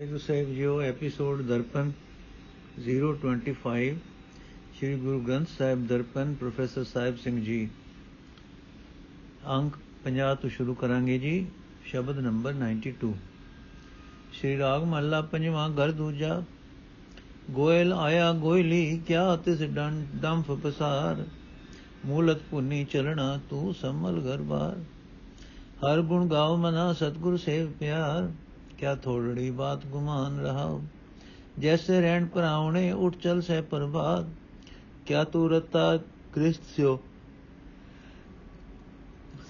ਗੁਰੂ 0.00 0.18
ਸਾਹਿਬ 0.18 0.48
ਜੀਓ 0.48 0.80
episode 0.80 1.40
Darpan 1.42 1.90
025 2.84 3.92
Sri 4.74 4.94
Guru 4.96 5.20
Granth 5.20 5.48
Sahib 5.48 5.86
Darpan 5.86 6.32
professor 6.34 6.84
Sahib 6.84 7.16
Singh 7.16 7.40
ji 7.42 7.58
ਅੰਕ 9.50 9.76
50 10.06 10.34
ਤੋਂ 10.42 10.50
ਸ਼ੁਰੂ 10.50 10.74
ਕਰਾਂਗੇ 10.74 11.18
ਜੀ 11.18 11.34
ਸ਼ਬਦ 11.84 12.18
ਨੰਬਰ 12.20 12.54
92 12.56 13.12
ਸ਼੍ਰੀ 14.32 14.56
ਰਾਗ 14.58 14.84
ਮਹੱਲਾ 14.84 15.20
ਪੰਜਵਾਂ 15.30 15.68
ਘਰ 15.70 15.92
ਦੂਜਾ 15.94 16.42
ਗੋਇਲ 17.52 17.92
ਆਇਆ 17.92 18.32
ਗੋਇਲੀ 18.40 18.84
ਕਿਆ 19.06 19.24
ਤਿਸ 19.44 19.62
ਡੰਫ 20.20 20.50
ਪਸਾਰ 20.62 21.24
ਮੂਲਤ 22.06 22.42
ਪੁੰਨੀ 22.50 22.84
ਚਲਣਾ 22.84 23.36
ਤੂੰ 23.50 23.74
ਸੰਮਲ 23.74 24.20
ਘਰ 24.22 24.42
ਬਾਰ 24.48 24.78
ਹਰ 25.84 26.02
ਗੁਣ 26.04 26.28
ਗਾਉ 26.28 26.56
ਮਨਾ 26.56 26.92
ਸਤਗੁਰ 26.92 27.36
ਸੇਵ 27.38 27.72
ਪਿਆਰ 27.72 28.32
ਕਿਆ 28.84 28.94
ਥੋੜੜੀ 28.94 29.50
ਬਾਤ 29.50 29.84
ਗੁਮਾਨ 29.86 30.38
ਰਹਾ 30.40 30.80
ਜੈਸੇ 31.60 32.00
ਰਹਿਣ 32.00 32.24
ਪਰਾਉਣੇ 32.26 32.90
ਉਠ 32.92 33.14
ਚਲ 33.16 33.40
ਸੇ 33.42 33.60
ਪ੍ਰਭਾਤ 33.60 34.26
ਕਿਆ 35.06 35.22
ਤੂ 35.24 35.46
ਰਤਾ 35.48 35.96
ਕ੍ਰਿਸਤ 36.32 36.64
ਸਿਓ 36.66 36.98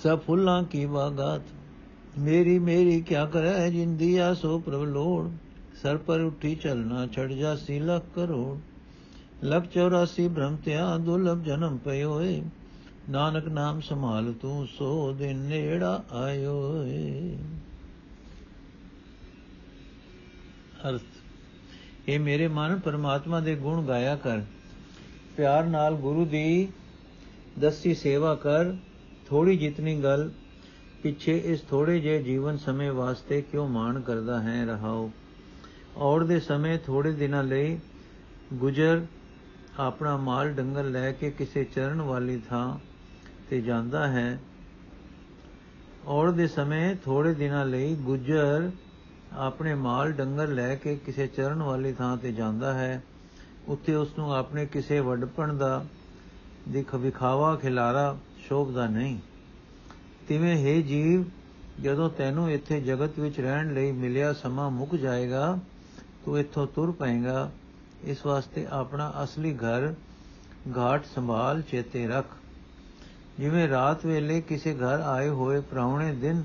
ਸਭ 0.02 0.20
ਫੁੱਲਾਂ 0.26 0.62
ਕੀ 0.62 0.84
ਬਾਗਾਤ 0.86 1.48
ਮੇਰੀ 2.18 2.58
ਮੇਰੀ 2.58 3.00
ਕਿਆ 3.00 3.24
ਕਰੈ 3.26 3.68
ਜਿੰਦੀਆ 3.70 4.32
ਸੋ 4.34 4.58
ਪ੍ਰਭ 4.58 4.84
ਲੋੜ 4.84 5.26
ਸਰ 5.82 5.96
ਪਰ 5.96 6.20
ਉਠੀ 6.20 6.54
ਚਲਣਾ 6.54 7.06
ਛੜ 7.06 7.26
ਜਾਸੀ 7.32 7.78
ਲੱਖ 7.80 8.04
ਕਰੋੜ 8.14 8.56
ਲਖ 9.44 9.68
84 9.78 10.28
ਭ੍ਰਮ 10.34 10.56
ਤਿਆ 10.64 10.96
ਦੁਲਭ 10.98 11.42
ਜਨਮ 11.42 11.78
ਪਇਓਏ 11.84 12.40
ਨਾਨਕ 13.10 13.48
ਨਾਮ 13.48 13.80
ਸੰਭਾਲ 13.80 14.32
ਤੂੰ 14.32 14.66
ਸੋ 14.78 15.12
ਦਿਨ 15.12 15.44
ਨੇੜਾ 15.48 16.02
ਆਇਓ 16.12 16.84
ਏ 16.86 17.36
ਅਰਥ। 20.88 21.00
ਇਹ 22.08 22.20
ਮੇਰੇ 22.20 22.48
ਮਨ 22.48 22.78
ਪਰਮਾਤਮਾ 22.78 23.40
ਦੇ 23.40 23.54
ਗੁਣ 23.56 23.86
ਗਾਇਆ 23.86 24.16
ਕਰ। 24.16 24.42
ਪਿਆਰ 25.36 25.64
ਨਾਲ 25.64 25.94
ਗੁਰੂ 25.94 26.26
ਦੀ 26.26 26.68
ਦਸੀ 27.60 27.94
ਸੇਵਾ 27.94 28.34
ਕਰ। 28.34 28.76
ਥੋੜੀ 29.26 29.56
ਜਿਤਨੀ 29.56 30.02
ਗੱਲ 30.02 30.30
ਪਿੱਛੇ 31.02 31.38
ਇਸ 31.38 31.60
ਥੋੜੇ 31.60 32.00
ਜੇ 32.00 32.22
ਜੀਵਨ 32.22 32.56
ਸਮੇਂ 32.56 32.92
ਵਾਸਤੇ 32.92 33.42
ਕਿਉਂ 33.42 33.68
ਮਾਣ 33.68 34.00
ਕਰਦਾ 34.00 34.42
ਹੈ 34.42 34.64
ਰਹਾਓ। 34.66 35.10
ਔੜ 35.96 36.24
ਦੇ 36.24 36.40
ਸਮੇਂ 36.40 36.78
ਥੋੜੇ 36.78 37.12
ਦਿਨਾਂ 37.12 37.44
ਲਈ 37.44 37.78
ਗੁਜਰ 38.54 39.06
ਆਪਣਾ 39.78 40.16
ਮਾਲ 40.16 40.52
ਡੰਗਰ 40.52 40.84
ਲੈ 40.84 41.12
ਕੇ 41.12 41.30
ਕਿਸੇ 41.30 41.64
ਚਰਨ 41.64 42.00
ਵਾਲੀ 42.00 42.42
ਥਾਂ 42.48 42.78
ਤੇ 43.50 43.60
ਜਾਂਦਾ 43.60 44.08
ਹੈ। 44.08 44.40
ਔੜ 46.06 46.30
ਦੇ 46.30 46.46
ਸਮੇਂ 46.46 46.96
ਥੋੜੇ 47.04 47.34
ਦਿਨਾਂ 47.34 47.66
ਲਈ 47.66 47.94
ਗੁਜਰ 47.94 48.70
ਆਪਣੇ 49.36 49.74
ਮਾਲ 49.74 50.12
ਡੰਗਰ 50.12 50.48
ਲੈ 50.48 50.74
ਕੇ 50.74 50.96
ਕਿਸੇ 50.96 51.26
ਚਰਨ 51.26 51.62
ਵਾਲੀ 51.62 51.92
ਥਾਂ 51.92 52.16
ਤੇ 52.16 52.32
ਜਾਂਦਾ 52.32 52.72
ਹੈ, 52.74 53.02
ਉੱਥੇ 53.68 53.94
ਉਸ 53.94 54.08
ਨੂੰ 54.18 54.34
ਆਪਣੇ 54.34 54.66
ਕਿਸੇ 54.66 55.00
ਵੱਡਪਣ 55.00 55.52
ਦਾ 55.52 55.84
ਦਿਖ 56.68 56.94
ਵਿਖਾਵਾ 56.94 57.56
ਖਿਲਾਰਾ 57.56 58.16
ਸ਼ੋਭਦਾ 58.48 58.86
ਨਹੀਂ। 58.86 59.18
ਤਿਵੇਂ 60.28 60.56
ਹੈ 60.56 60.80
ਜੀਵ, 60.80 61.24
ਜਦੋਂ 61.80 62.10
ਤੈਨੂੰ 62.10 62.50
ਇੱਥੇ 62.50 62.80
ਜਗਤ 62.80 63.18
ਵਿੱਚ 63.18 63.40
ਰਹਿਣ 63.40 63.74
ਲਈ 63.74 63.92
ਮਿਲਿਆ 63.92 64.32
ਸਮਾਂ 64.32 64.70
ਮੁੱਕ 64.70 64.94
ਜਾਏਗਾ, 64.94 65.58
ਤੂੰ 66.24 66.38
ਇੱਥੋਂ 66.38 66.66
ਤੁਰ 66.66 66.92
ਪਏਗਾ। 66.92 67.50
ਇਸ 68.04 68.26
ਵਾਸਤੇ 68.26 68.66
ਆਪਣਾ 68.70 69.12
ਅਸਲੀ 69.24 69.54
ਘਰ, 69.54 69.94
ਘਾਟ 70.76 71.04
ਸੰਭਾਲ 71.14 71.62
ਚੇਤੇ 71.62 72.06
ਰੱਖ। 72.06 72.26
ਜਿਵੇਂ 73.40 73.68
ਰਾਤ 73.68 74.06
ਵੇਲੇ 74.06 74.40
ਕਿਸੇ 74.40 74.74
ਘਰ 74.74 75.00
ਆਏ 75.00 75.28
ਹੋਏ 75.28 75.60
ਪ੍ਰਾਹੁਣੇ 75.60 76.12
ਦਿਨ 76.12 76.44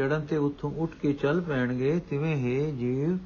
ਚੜਨ 0.00 0.20
ਤੇ 0.20 0.36
ਉੱਥੋਂ 0.36 0.70
ਉੱਠ 0.70 0.90
ਕੇ 0.94 1.12
ਚੱਲ 1.12 1.40
ਪੈਣਗੇ, 1.40 2.00
ਤਿਵੇਂ 2.10 2.36
ਹੀ 2.36 2.72
ਜੀਵ, 2.72 3.18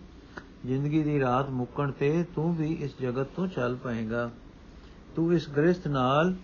ਜ਼ਿੰਦਗੀ 0.66 1.02
ਦੀ 1.02 1.20
ਰਾਤ 1.20 1.50
ਮੁੱਕਣ 1.50 1.90
ਤੇ 1.90 2.24
ਤੂੰ 2.34 2.56
ਵੀ 2.56 2.72
ਇਸ 2.72 2.90
ਜਗਤ 3.00 3.26
ਤੋਂ 3.26 3.46
ਚੱਲ 3.46 3.76
ਪਏਗਾ। 3.76 4.30
ਤੂੰ 5.16 5.34
ਇਸ 5.34 5.48
ਗ੍ਰਸਥ 5.48 5.86
ਨਾਲ 5.88 6.34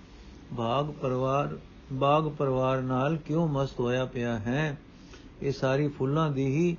ਬਾਗ 0.53 0.87
ਪਰਿਵਾਰ 0.87 1.59
ਬਾਗ 1.93 2.29
ਪਰਿਵਾਰ 2.29 2.81
ਨਾਲ 2.81 3.17
ਕਿਉਂ 3.17 3.49
ਮਸਤ 3.49 3.81
ਹੋਇਆ 3.81 4.05
ਪਿਆ 4.05 4.39
ਹੈ? 4.39 4.79
ਇਹ 5.43 5.53
ਸਾਰੀ 5.53 5.89
ਫੁੱਲਾਂ 5.89 6.31
ਦੀ 6.31 6.47
ਹੀ 6.47 6.77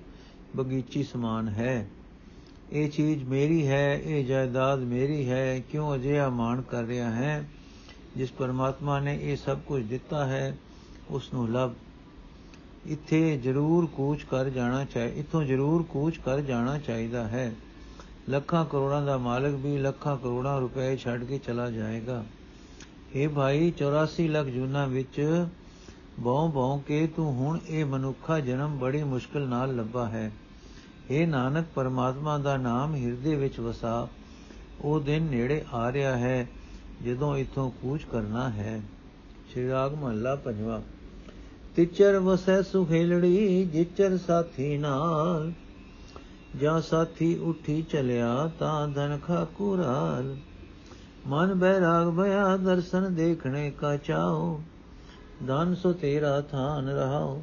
ਬਗੀਚੀ 0.55 1.03
ਸਮਾਨ 1.03 1.47
ਹੈ। 1.47 1.89
ਇਹ 2.71 2.89
ਚੀਜ਼ 2.89 3.23
ਮੇਰੀ 3.23 3.67
ਹੈ, 3.67 3.95
ਇਹ 3.95 4.25
ਜਾਇਦਾਦ 4.25 4.79
ਮੇਰੀ 4.79 5.29
ਹੈ, 5.29 5.59
ਕਿਉਂ 5.59 5.95
ਅਜਿਹਾ 5.95 6.29
ਮਾਣ 6.29 6.61
ਕਰ 6.61 6.83
ਰਿਹਾ 6.83 7.09
ਹੈ? 7.09 7.49
ਜਿਸ 8.17 8.31
ਪਰਮਾਤਮਾ 8.31 8.99
ਨੇ 8.99 9.19
ਇਹ 9.21 9.37
ਸਭ 9.37 9.59
ਕੁਝ 9.59 9.83
ਦਿੱਤਾ 9.83 10.25
ਹੈ 10.25 10.57
ਉਸ 11.09 11.33
ਨੂੰ 11.33 11.49
ਲਭ 11.49 11.71
ਇੱਥੇ 12.85 13.37
ਜ਼ਰੂਰ 13.37 13.85
ਕੂਚ 13.85 14.23
ਕਰ 14.23 14.49
ਜਾਣਾ 14.49 14.85
ਚਾਹੀ, 14.85 15.19
ਇਥੋਂ 15.19 15.43
ਜ਼ਰੂਰ 15.43 15.83
ਕੂਚ 15.83 16.17
ਕਰ 16.17 16.41
ਜਾਣਾ 16.41 16.77
ਚਾਹੀਦਾ 16.77 17.27
ਹੈ। 17.27 17.53
ਲੱਖਾਂ 18.29 18.65
ਕਰੋੜਾਂ 18.65 19.01
ਦਾ 19.01 19.17
ਮਾਲਕ 19.17 19.53
ਵੀ 19.53 19.77
ਲੱਖਾਂ 19.77 20.17
ਕਰੋੜਾਂ 20.17 20.61
ਰੁਪਏ 20.61 20.97
ਛੱਡ 20.97 21.23
ਕੇ 21.23 21.37
ਚਲਾ 21.37 21.71
ਜਾਏਗਾ। 21.71 22.25
ਇਹ 23.15 23.29
ਭਾਈ 23.29 23.71
84 23.71 24.27
ਲੱਖ 24.27 24.47
ਜੂਨਾ 24.47 24.85
ਵਿੱਚ 24.85 25.45
ਬਹੁ 26.19 26.47
ਬਹੁ 26.47 26.79
ਕੇ 26.79 27.07
ਤੂੰ 27.07 27.33
ਹੁਣ 27.33 27.59
ਇਹ 27.69 27.85
ਮਨੁੱਖਾ 27.85 28.39
ਜਨਮ 28.39 28.77
ਬੜੀ 28.77 29.03
ਮੁਸ਼ਕਲ 29.03 29.47
ਨਾਲ 29.47 29.75
ਲੱਭਾ 29.75 30.07
ਹੈ। 30.07 30.31
ਇਹ 31.09 31.27
ਨਾਨਕ, 31.27 31.65
ਪਰਮਾਤਮਾ 31.75 32.37
ਦਾ 32.37 32.57
ਨਾਮ 32.57 32.95
ਹਿਰਦੇ 32.95 33.35
ਵਿੱਚ 33.35 33.59
ਵਸਾ। 33.59 34.07
ਉਹ 34.81 34.99
ਦਿਨ 34.99 35.23
ਨੇੜੇ 35.23 35.65
ਆ 35.73 35.91
ਰਿਹਾ 35.91 36.17
ਹੈ, 36.17 36.47
ਜਦੋਂ 37.05 37.37
ਇਥੋਂ 37.37 37.71
ਕੂਚ 37.71 38.03
ਕਰਨਾ 38.03 38.49
ਹੈ। 38.49 38.81
ਸ਼੍ਰੀ 39.51 39.69
ਰਾਗ 39.69 39.93
ਮਹੱਲਾ, 39.93 40.35
ਪੰਜਵਾਂ। 40.35 40.81
ਤਿਚਰ 41.75 42.17
ਵਸੈ 42.19 42.61
ਸੁਖੇਲੜੀ 42.61 43.65
ਜਿਚਰ 43.65 44.17
ਸਾਥੀ 44.17 44.77
ਨਾਲ। 44.77 45.51
ਜਾਂ 46.61 46.81
ਸਾਥੀ 46.81 47.35
ਉਠੀ 47.35 47.81
ਚਲਿਆ 47.81 48.49
ਤਾਂ 48.59 48.87
ਧਨ 48.87 49.17
ਖਾਕੁਰਾਲ 49.27 50.35
ਮਨ 51.27 51.53
ਬੈਰਾਗ 51.53 52.07
ਭਇਆ 52.17 52.57
ਦਰਸ਼ਨ 52.57 53.13
ਦੇਖਣੇ 53.15 53.69
ਕਾ 53.71 53.95
ਚਾਓ 53.97 54.59
ਧਨ 55.47 55.75
ਸੋ 55.75 55.93
ਤੇਰਾ 55.93 56.41
ਥਾਨ 56.41 56.89
ਰਹਾਓ 56.89 57.41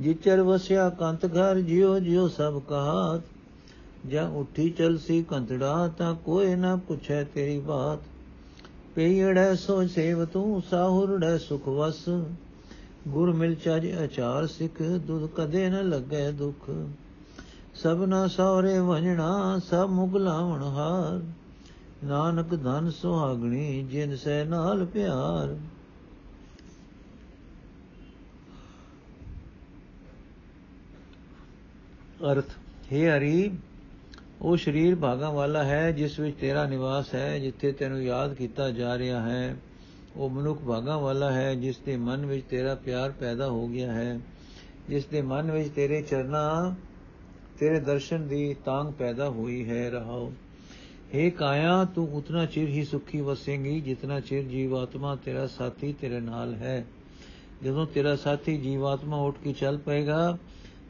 ਜਿਚਰ 0.00 0.40
ਵਸਿਆ 0.40 0.88
ਕੰਤ 0.90 1.26
ਘਰ 1.26 1.60
ਜਿਉ 1.60 1.98
ਜਿਉ 1.98 2.28
ਸਭ 2.28 2.60
ਕਹਾਤ। 2.68 3.20
ਜਾਂ 4.08 4.28
ਉਠੀ 4.30 4.70
ਚਲਸੀ 4.70 5.22
ਕੰਤੜਾ 5.22 5.88
ਤਾਂ 5.98 6.14
ਕੋਈ 6.14 6.54
ਨਾ 6.54 6.76
ਪੁੱਛੈ 6.76 7.22
ਤੇਰੀ 7.24 7.58
ਬਾਤ। 7.58 7.98
ਪਈੜੈ 8.94 9.54
ਸੋ 9.54 9.86
ਸੇਵ 9.86 10.24
ਤੂੰ, 10.24 10.62
ਸਾਹੁਰੜੈ 10.70 11.36
ਸੁਖ 11.38 11.68
ਵਸ। 11.68 12.04
ਗੁਰ 13.08 13.32
ਮਿਲ 13.32 13.54
ਚਜ 13.54 14.04
ਅਚਾਰ 14.04 14.46
ਸਿੱਖ, 14.46 14.82
ਦੁੱਧ 14.82 15.26
ਕਦੇ 15.34 15.68
ਨ 15.68 15.88
ਲੱਗੇ 15.88 16.32
ਦੁਖ। 16.32 16.70
ਸਭਨਾ 17.74 18.26
ਸੌਰੇ 18.26 18.78
ਵੰਜਣਾ, 18.78 19.58
ਸਭ 19.58 19.88
ਮੁਗਲਾਵਣ 19.90 20.62
ਹਾਰ। 20.62 21.22
ਨਾਨਕ 22.04 22.50
ਧਨ 22.62 22.90
ਸੁਹਾਗਣੀ, 22.90 23.82
ਜਿਨ 23.82 24.16
ਸੈ 24.16 24.44
ਨਾਲ 24.44 24.86
ਪਿਆਰ। 24.86 25.56
ਅਰਥ, 32.32 32.44
ਹੈ 32.92 33.18
ਹਰੀ, 33.18 33.58
ਉਹ 34.42 34.56
ਸਰੀਰ 34.56 34.96
ਭਾਗਾਂ 34.96 35.32
ਵਾਲਾ 35.32 35.64
ਹੈ, 35.64 35.92
ਜਿਸ 35.92 36.18
ਵਿੱਚ 36.18 36.36
ਤੇਰਾ 36.36 36.66
ਨਿਵਾਸ 36.66 37.14
ਹੈ, 37.14 37.38
ਜਿੱਥੇ 37.38 37.72
ਤੈਨੂੰ 37.72 38.02
ਯਾਦ 38.02 38.34
ਕੀਤਾ 38.34 38.70
ਜਾ 38.70 38.98
ਰਿਹਾ 38.98 39.22
ਹੈ। 39.22 39.56
ਉਹ 40.15 40.29
ਮਨੁੱਖ 40.29 40.61
ਭਾਗਾਂ 40.61 40.97
ਵਾਲਾ 40.99 41.31
ਹੈ 41.31 41.53
ਜਿਸ 41.55 41.77
ਦੇ 41.77 41.95
ਮਨ 41.97 42.25
ਵਿੱਚ 42.25 42.45
ਤੇਰਾ 42.49 42.75
ਪਿਆਰ 42.75 43.11
ਪੈਦਾ 43.11 43.49
ਹੋ 43.49 43.67
ਗਿਆ 43.67 43.91
ਹੈ 43.91 44.19
ਜਿਸ 44.89 45.05
ਦੇ 45.05 45.21
ਮਨ 45.21 45.51
ਵਿੱਚ 45.51 45.69
ਤੇਰੇ 45.69 46.01
ਚਰਨਾਂ 46.01 46.73
ਤੇਰੇ 47.59 47.79
ਦਰਸ਼ਨ 47.79 48.27
ਦੀ 48.27 48.55
ਤਾਂਗ 48.65 48.91
ਪੈਦਾ 48.93 49.29
ਹੋਈ 49.29 49.63
ਹੈ 49.69 49.89
ਰਹਾਓ 49.89 50.31
हे 51.13 51.29
ਕਾਇਆ 51.31 51.83
ਤੂੰ 51.85 52.07
ਉਤਨਾ 52.13 52.45
ਚਿਰ 52.45 52.67
ਹੀ 52.67 52.83
ਸੁਖੀ 52.83 53.21
ਵਸੇਂਗੀ 53.21 53.79
ਜਿਤਨਾ 53.81 54.19
ਚਿਰ 54.19 54.43
ਜੀਵਾਤਮਾ 54.43 55.15
ਤੇਰਾ 55.15 55.45
ਸਾਥੀ 55.47 55.91
ਤੇਰੇ 55.93 56.19
ਨਾਲ 56.19 56.53
ਹੈ 56.53 56.83
ਜਦੋਂ 57.63 57.85
ਤੇਰਾ 57.85 58.15
ਸਾਥੀ 58.15 58.57
ਜੀਵਾਤਮਾ 58.57 59.17
ਉੱਠ 59.17 59.37
ਕੇ 59.37 59.53
ਚੱਲ 59.53 59.77
ਪਏਗਾ 59.77 60.37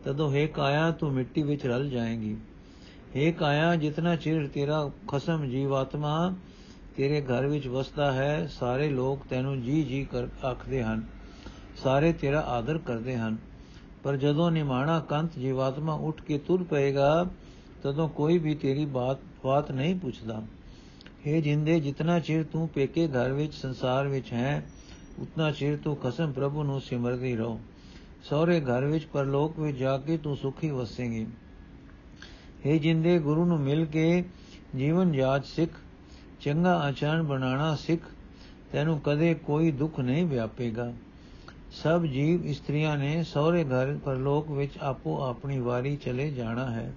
ਤਦੋਂ 0.04 0.32
हे 0.32 0.48
ਕਾਇਆ 0.48 0.90
ਤੂੰ 0.92 1.12
ਮਿੱਟੀ 1.14 1.44
ਵਿੱਚ 1.44 1.66
ਰਲ 1.66 1.90
ਜਾਏਂਗੀ 1.90 2.36
हे 3.18 3.34
ਕਾਇਆ 3.34 3.76
ਜਿਤਨਾ 3.76 4.16
ਚਿਰ 4.16 4.48
ਤੇਰਾ 4.48 4.90
ਖਸਮ 5.08 5.46
ਜੀਵਾਤਮਾ 5.46 6.34
ਤੇਰੇ 6.99 7.21
ਘਰ 7.21 7.47
ਵਿੱਚ 7.47 7.67
ਵਸਦਾ 7.67 8.13
ਹੈ, 8.13 8.47
ਸਾਰੇ 8.47 8.89
ਲੋਕ 8.89 9.27
ਤੈਨੂੰ 9.31 9.63
ਜੀ 9.63 9.83
ਜੀ 9.85 10.05
ਕਰ 10.05 10.27
ਆਖਦੇ 10.45 10.83
ਹਨ, 10.83 11.05
ਸਾਰੇ 11.77 12.13
ਤੇਰਾ 12.13 12.41
ਆਦਰ 12.41 12.79
ਕਰਦੇ 12.79 13.17
ਹਨ। 13.17 13.37
ਪਰ 14.03 14.17
ਜਦੋਂ 14.17 14.51
ਨਿਮਾਣਾ 14.51 14.99
ਕੰਤ 15.01 15.39
ਜੀਵਾਤਮਾ 15.39 15.95
ਉੱਠ 15.95 16.23
ਕੇ 16.23 16.39
ਤੁਰ 16.39 16.65
ਪਏਗਾ, 16.65 17.27
ਤਦੋਂ 17.83 18.09
ਕੋਈ 18.09 18.39
ਵੀ 18.39 18.55
ਤੇਰੀ 18.55 18.85
ਬਾਤ 18.85 19.19
ਬਾਤ 19.45 19.73
ਨਹੀਂ 19.73 19.95
ਪੁੱਛਦਾ। 19.97 20.43
हे 21.27 21.41
ਜਿੰਦੇ, 21.41 21.81
ਜਿਤਨਾ 21.81 22.19
ਚਿਰ 22.21 22.45
ਤੂੰ 22.45 22.69
ਪੇਕੇ 22.69 23.09
ਘਰ 23.09 23.33
ਵਿੱਚ, 23.33 23.55
ਸੰਸਾਰ 23.55 24.09
ਵਿੱਚ 24.09 24.33
ਹੈ, 24.33 24.63
ਉਤਨਾ 25.19 25.51
ਚਿਰ 25.51 25.77
ਤੂੰ 25.77 25.97
ਕਸਮ 25.97 26.33
ਪ੍ਰਭੂ 26.33 26.63
ਨੂੰ 26.63 26.81
ਸਿਮਰਦੀ 26.81 27.37
ਰਹੋ। 27.37 27.61
ਸਹੁਰੇ 28.23 28.61
ਘਰ 28.61 28.85
ਵਿੱਚ, 28.85 29.05
ਪਰਲੋਕ 29.05 29.59
ਵਿੱਚ 29.59 29.79
ਜਾ 29.79 29.99
ਕੇ 29.99 30.17
ਤੂੰ 30.17 30.37
ਸੁਖੀ 30.37 30.71
ਵਸੇਂਗੀ। 30.71 31.27
हे 32.67 32.79
ਜਿੰਦੇ, 32.79 33.19
ਗੁਰੂ 33.19 33.45
ਨੂੰ 33.45 33.61
ਮਿਲ 33.61 33.85
ਕੇ 33.85 34.25
ਜੀਵਨ 34.77 35.13
ਜਾਚ 35.13 35.47
ਸਿੱਖ 35.47 35.71
ਚੰਗਾ 36.41 36.79
ਆਚਰਣ 36.79 37.23
ਬਣਾਣਾ 37.23 37.75
ਸਿੱਖ, 37.75 38.03
ਤੈਨੂੰ 38.73 39.01
ਕਦੇ 39.01 39.35
ਕੋਈ 39.35 39.71
ਦੁੱਖ 39.71 40.01
ਨਹੀਂ 40.01 40.27
ਵਿਆਪੇਗਾ। 40.27 40.93
ਸਭ 41.71 42.03
ਜੀਵ 42.03 42.47
ਇਸਤਰੀਆਂ 42.47 42.97
ਨੇ 42.97 43.23
ਸਹੁਰੇ 43.23 43.65
ਘਰ 43.65 43.99
ਪਰਲੋਕ 44.05 44.51
ਵਿੱਚ 44.51 44.79
ਆਪੋ 44.79 45.23
ਆਪਣੀ 45.23 45.59
ਵਾਰੀ 45.59 45.97
ਚਲੇ 45.97 46.31
ਜਾਣਾ 46.31 46.71
ਹੈ। 46.71 46.95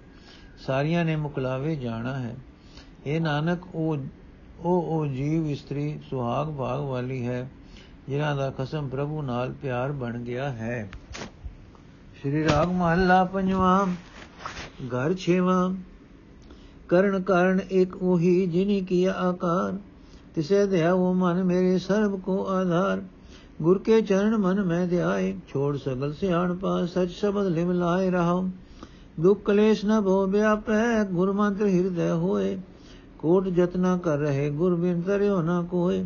ਸਾਰੀਆਂ 0.66 1.04
ਨੇ 1.04 1.16
ਮੁਕਲਾਵੇ 1.16 1.76
ਜਾਣਾ 1.76 2.18
ਹੈ। 2.18 2.36
ਇਹ 3.06 3.20
ਨਾਨਕ, 3.20 3.74
ਉਹ 3.74 3.96
ਉਹ 4.58 4.82
ਉਹ 4.82 5.06
ਜੀਵ 5.06 5.46
ਇਸਤਰੀ 5.46 6.00
ਸੁਹਾਗ 6.10 6.46
ਭਾਗ 6.46 6.80
ਵਾਲੀ 6.80 7.26
ਹੈ, 7.26 7.50
ਜਿਨ੍ਹਾਂ 8.08 8.36
ਦਾ 8.36 8.52
ਕਸਮ 8.58 8.88
ਪ੍ਰਭੂ 8.88 9.22
ਨਾਲ 9.22 9.52
ਪਿਆਰ 9.52 9.92
ਬਣ 9.92 10.18
ਗਿਆ 10.18 10.50
ਹੈ। 10.50 10.90
ਸ਼੍ਰੀ 12.20 12.44
ਰਾਗ 12.44 12.68
ਮਹੱਲਾ 12.68 13.24
ਪੰਜਵਾਂ, 13.24 13.86
ਘਰ 14.86 15.14
ਛੇਵਾਂ। 15.14 15.74
ਕਰਨ 16.92 17.20
ਕਾਰਨ 17.22 17.60
ਇੱਕ 17.70 17.96
ਉਹੀ 17.96 18.46
ਜਿਨੀ 18.46 18.80
ਕੀਆ 18.80 19.12
ਆਕਾਰ। 19.12 19.78
ਤਿਸੇ 20.34 20.66
ਦਇਆ 20.66 20.92
ਉਹ 20.92 21.14
ਮਨ 21.14 21.44
ਮੇਰੇ 21.44 21.78
ਸਰਬ 21.78 22.20
ਕੋ 22.20 22.46
ਆਧਾਰ। 22.46 23.02
ਗੁਰ 23.62 23.78
ਕੇ 23.78 24.00
ਚਰਨ 24.00 24.36
ਮਨ 24.36 24.62
ਮੈਂ 24.62 24.86
ਧਿਆਏ 24.86 25.34
ਛੋੜ 25.48 25.76
ਸਗਲ 25.76 26.12
ਸਿਆਣ 26.12 26.54
ਪਾ, 26.54 26.86
ਸਚ 26.86 27.10
ਸ਼ਬਦ 27.10 27.46
ਲਿਵ 27.46 27.72
ਲਾਏ 27.72 28.10
ਰਹਾ 28.10 28.42
ਦੁਖ 29.20 29.42
ਕਲੇਸ਼ 29.44 29.84
ਨ 29.86 30.00
ਭੋ 30.00 30.26
ਵਿਆਪੈ 30.26 31.04
ਗੁਰ 31.04 31.32
ਮੰਤਰ 31.32 31.66
ਹਿਰਦੈ 31.66 32.10
ਹੋਏ। 32.12 32.58
ਕੋਟ 33.18 33.48
ਜਤਨਾ 33.48 33.96
ਕਰ 33.96 34.18
ਰਹੇ 34.18 34.50
ਗੁਰ 34.50 34.74
ਬਿਨ 34.74 35.00
ਤਰਿਓ 35.00 35.40
ਨ 35.42 35.66
ਕੋਏ। 35.70 36.04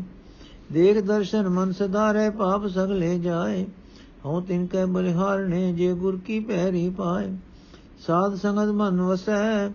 ਦੇਖ 0.72 1.02
ਦਰਸ਼ਨ 1.04 1.48
ਮਨ 1.48 1.72
ਸਦਾਰੇ 1.72 2.30
ਪਾਪ 2.30 2.66
ਸਗਲੇ 2.66 3.18
ਜਾਏ। 3.18 3.66
ਹਉ 4.26 4.40
ਤਿਨ 4.40 4.66
ਕੈ 4.66 4.84
ਬਲਿਹਾਰਨੇ, 4.86 5.72
ਜੇ 5.72 5.92
ਗੁਰ 5.92 6.18
ਕੀ 6.26 6.40
ਪਹਿਰੀ 6.40 6.90
ਪਾਏ। 6.90 7.32
ਸਾਧ 8.06 8.34
ਸੰਗਤ 8.34 8.72
ਮਨ 8.72 9.00
ਵਸੈ 9.02 9.68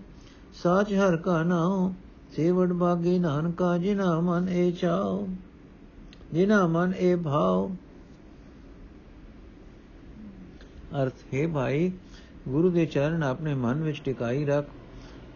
ਸਾਚ 0.54 0.94
ਹਰ 0.94 1.18
ਕਾ 1.18 1.44
ਨਾਉ 1.44 1.94
ਸੇਵੜ 2.36 2.74
ਬਾਗੀ 2.74 3.20
ਨਾਨਕਾ, 3.20 3.78
ਜਿਨਾ 3.78 4.20
ਮਨ 4.20 4.50
ਏ 4.50 4.72
ਚਾਉ, 4.72 5.28
ਜਿਨਾ 6.34 6.68
ਮਨ 6.68 6.94
ਏ 6.98 7.16
ਭਾਉ। 7.16 7.70
ਅਰਥ, 11.04 11.14
ਹੈ 11.34 11.48
ਭਾਈ, 11.48 11.92
ਗੁਰੂ 12.48 12.70
ਦੇ 12.70 12.86
ਚਰਨ 12.86 13.24
ਆਪਣੇ 13.24 13.54
ਮਨ 13.54 13.84
ਵਿੱਚ 13.84 14.02
ਟਿਕਾਈ 14.02 14.46
ਰੱਖ। 14.46 14.68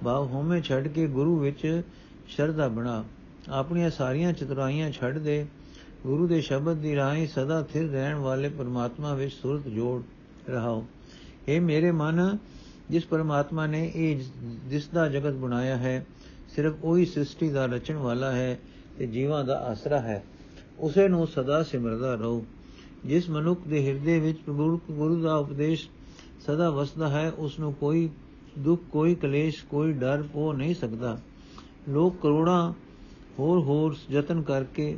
ਭਾਵ 0.03 0.25
ਹੋਮੇ 0.25 0.61
ਛੱਡ 0.61 0.87
ਕੇ 0.87 1.07
ਗੁਰੂ 1.07 1.39
ਵਿੱਚ 1.39 1.81
ਸ਼ਰਧਾ 2.27 2.67
ਬਣਾ। 2.67 3.03
ਆਪਣੀਆਂ 3.49 3.89
ਸਾਰੀਆਂ 3.89 4.33
ਚਤੁਰਾਈਆਂ 4.33 4.91
ਛੱਡ 4.91 5.17
ਦੇ। 5.17 5.45
ਗੁਰੂ 6.03 6.27
ਦੇ 6.27 6.41
ਸ਼ਬਦ 6.41 6.77
ਦੀ 6.77 6.95
ਰਾਹੀਂ 6.95 7.27
ਸਦਾ 7.27 7.61
ਥਿਰ 7.61 7.89
ਰਹਿਣ 7.91 8.15
ਵਾਲੇ 8.15 8.49
ਪਰਮਾਤਮਾ 8.49 9.13
ਵਿੱਚ 9.13 9.33
ਸੁਰਤ 9.33 9.67
ਜੋੜ 9.67 10.01
ਰਹਾਓ। 10.49 10.85
ਇਹ 11.47 11.61
ਮੇਰੇ 11.61 11.91
ਮਨ 11.91 12.37
ਜਿਸ 12.89 13.05
ਪਰਮਾਤਮਾ 13.05 13.67
ਨੇ 13.67 13.91
ਇਹ 13.95 14.19
ਜਿਸ 14.69 14.87
ਦਾ 14.87 15.07
ਜਗਤ 15.09 15.33
ਬਣਾਇਆ 15.33 15.77
ਹੈ, 15.77 16.05
ਸਿਰਫ 16.55 16.75
ਉਹੀ 16.83 17.05
ਸ੍ਰਿਸ਼ਟੀ 17.05 17.49
ਦਾ 17.49 17.65
ਰਚਣ 17.65 17.95
ਵਾਲਾ 17.95 18.31
ਹੈ 18.31 18.59
ਤੇ 18.97 19.07
ਜੀਵਾਂ 19.07 19.43
ਦਾ 19.43 19.59
ਆਸਰਾ 19.59 19.99
ਹੈ। 19.99 20.23
ਉਸੇ 20.79 21.07
ਨੂੰ 21.07 21.27
ਸਦਾ 21.27 21.63
ਸਿਮਰਦਾ 21.63 22.15
ਰਹੋ। 22.15 22.45
ਜਿਸ 23.05 23.29
ਮਨੁੱਖ 23.29 23.67
ਦੇ 23.67 23.87
ਹਿਰਦੇ 23.87 24.19
ਵਿੱਚ 24.19 24.39
ਗੁਰੂ 24.91 25.21
ਦਾ 25.21 25.35
ਉਪਦੇਸ਼ 25.35 25.89
ਸਦਾ 26.47 26.69
ਵਸਦਾ 26.69 27.09
ਹੈ 27.09 27.31
ਉਸ 27.31 27.59
ਨੂੰ 27.59 27.73
ਕੋਈ 27.73 28.09
ਦੁੱਖ, 28.59 28.81
ਕੋਈ 28.91 29.15
ਕਲੇਸ਼, 29.15 29.65
ਕੋਈ 29.65 29.93
ਡਰ 29.93 30.23
ਪੋ 30.33 30.53
ਨਹੀਂ 30.53 30.75
ਸਕਦਾ। 30.75 31.17
ਲੋਕ 31.89 32.21
ਕਰੋੜਾਂ 32.21 32.73
ਹੋਰ 33.39 33.59
ਹੋਰ 33.59 33.95
ਯਤਨ 34.11 34.41
ਕਰਕੇ 34.41 34.97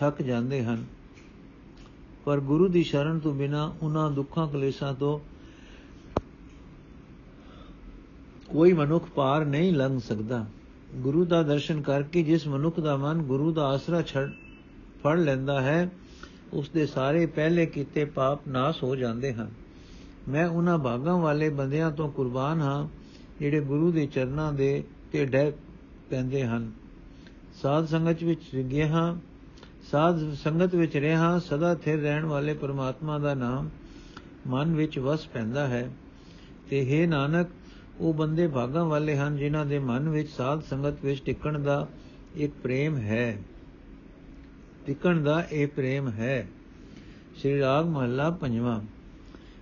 ਥੱਕ 0.00 0.22
ਜਾਂਦੇ 0.22 0.64
ਹਨ। 0.64 0.84
ਪਰ 2.24 2.40
ਗੁਰੂ 2.40 2.68
ਦੀ 2.68 2.82
ਸ਼ਰਨ 2.82 3.18
ਤੋਂ 3.18 3.34
ਬਿਨਾ 3.34 3.74
ਉਹਨਾਂ 3.82 4.10
ਦੁੱਖਾਂ 4.10 4.48
ਕਲੇਸ਼ਾਂ 4.48 4.94
ਤੋਂ 4.94 5.18
ਕੋਈ 8.52 8.72
ਮਨੁੱਖ 8.72 9.08
ਪਾਰ 9.08 9.44
ਨਹੀਂ 9.44 9.72
ਲੰਘ 9.72 9.98
ਸਕਦਾ। 9.98 10.46
ਗੁਰੂ 10.94 11.24
ਦਾ 11.24 11.42
ਦਰਸ਼ਨ 11.42 11.82
ਕਰਕੇ 11.82 12.22
ਜਿਸ 12.22 12.46
ਮਨੁੱਖ 12.46 12.80
ਦਾ 12.80 12.96
ਮਨ 12.96 13.22
ਗੁਰੂ 13.22 13.52
ਦਾ 13.52 13.66
ਆਸਰਾ 13.66 14.02
ਛੱਡ, 14.02 14.30
ਫੜ 15.02 15.18
ਲੈਂਦਾ 15.18 15.60
ਹੈ 15.60 15.90
ਉਸ 16.52 16.68
ਦੇ 16.68 16.86
ਸਾਰੇ 16.86 17.26
ਪਹਿਲੇ 17.26 17.66
ਕੀਤੇ 17.66 18.04
ਪਾਪ 18.04 18.48
ਨਾਸ 18.48 18.82
ਹੋ 18.82 18.96
ਜਾਂਦੇ 18.96 19.32
ਹਨ। 19.32 19.50
ਮੈਂ 20.28 20.46
ਉਹਨਾਂ 20.46 20.78
ਭਾਗਾਂ 20.78 21.18
ਵਾਲੇ 21.18 21.48
ਬੰਦਿਆਂ 21.48 21.90
ਤੋਂ 21.90 22.10
ਕੁਰਬਾਨ 22.12 22.60
ਹਾਂ, 22.60 22.88
ਜਿਹੜੇ 23.40 23.60
ਗੁਰੂ 23.60 23.92
ਦੇ 23.92 24.06
ਚਰਨਾਂ 24.06 24.52
ਦੇ 24.52 24.84
ਤੇ 25.12 25.24
ਡੈ 25.24 25.50
ਪੈਂਦੇ 26.10 26.44
ਹਨ। 26.44 26.72
ਸਾਧ 27.62 27.86
ਸੰਗਤ 27.86 28.22
ਵਿੱਚ 28.22 28.56
ਗਿਆ 28.56 29.16
ਸਾਧ 29.90 30.32
ਸੰਗਤ 30.34 30.74
ਵਿੱਚ 30.74 30.96
ਰਿਹਾ 30.96 31.38
ਸਦਾ 31.38 31.74
ਥਿਰ 31.74 32.00
ਰਹਿਣ 32.00 32.24
ਵਾਲੇ 32.24 32.54
ਪਰਮਾਤਮਾ 32.54 33.18
ਦਾ 33.18 33.34
ਨਾਮ 33.34 33.70
ਮਨ 34.46 34.74
ਵਿੱਚ 34.74 34.98
ਵਸ 34.98 35.26
ਪੈਂਦਾ 35.26 35.66
ਹੈ। 35.66 35.90
ਤੇ 36.70 36.80
हे 36.84 37.10
ਨਾਨਕ 37.10 37.46
ਉਹ 38.00 38.14
ਬੰਦੇ 38.14 38.46
ਭਾਗਾਂ 38.46 38.84
ਵਾਲੇ 38.84 39.16
ਹਨ 39.16 39.36
ਜਿਨ੍ਹਾਂ 39.36 39.66
ਦੇ 39.66 39.78
ਮਨ 39.78 40.08
ਵਿੱਚ 40.08 40.28
ਸਾਧ 40.28 40.60
ਸੰਗਤ 40.60 41.04
ਵਿੱਚ 41.04 41.22
ਟਿਕਣ 41.22 41.58
ਦਾ 41.58 41.88
ਇੱਕ 42.36 42.52
ਪ੍ਰੇਮ 42.62 42.96
ਹੈ। 42.96 43.38
ਟਿਕਣ 44.86 45.22
ਦਾ 45.22 45.44
ਇਹ 45.52 45.66
ਪ੍ਰੇਮ 45.68 46.08
ਹੈ। 46.08 46.48
ਸ਼੍ਰੀ 47.36 47.60
ਰਾਗ 47.60 47.86
ਮਹੱਲਾ 47.86 48.30
ਪੰਜਵਾਂ। 48.30 48.80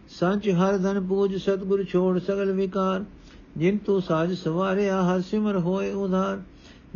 ਸੱਚ 0.09 0.49
ਹਰ 0.49 0.79
ਧਨ 0.79 1.07
ਪੂਜ 1.07 1.37
ਸਤਗੁਰ 1.37 1.85
ਛੋੜ 1.85 2.19
ਸਗਲ 2.19 2.53
ਵਿਕਾਰ, 2.53 3.05
ਜਿਨ 3.57 3.79
ਤੂੰ 3.79 4.03
ਸਾਜ 4.03 4.35
ਸਵਾਰਿਆ 4.35 5.03
ਹਰ 5.03 5.21
ਸਿਮਰ 5.21 5.59
ਹੋਏ 5.59 5.93
ਉਧਾਰ। 5.93 6.43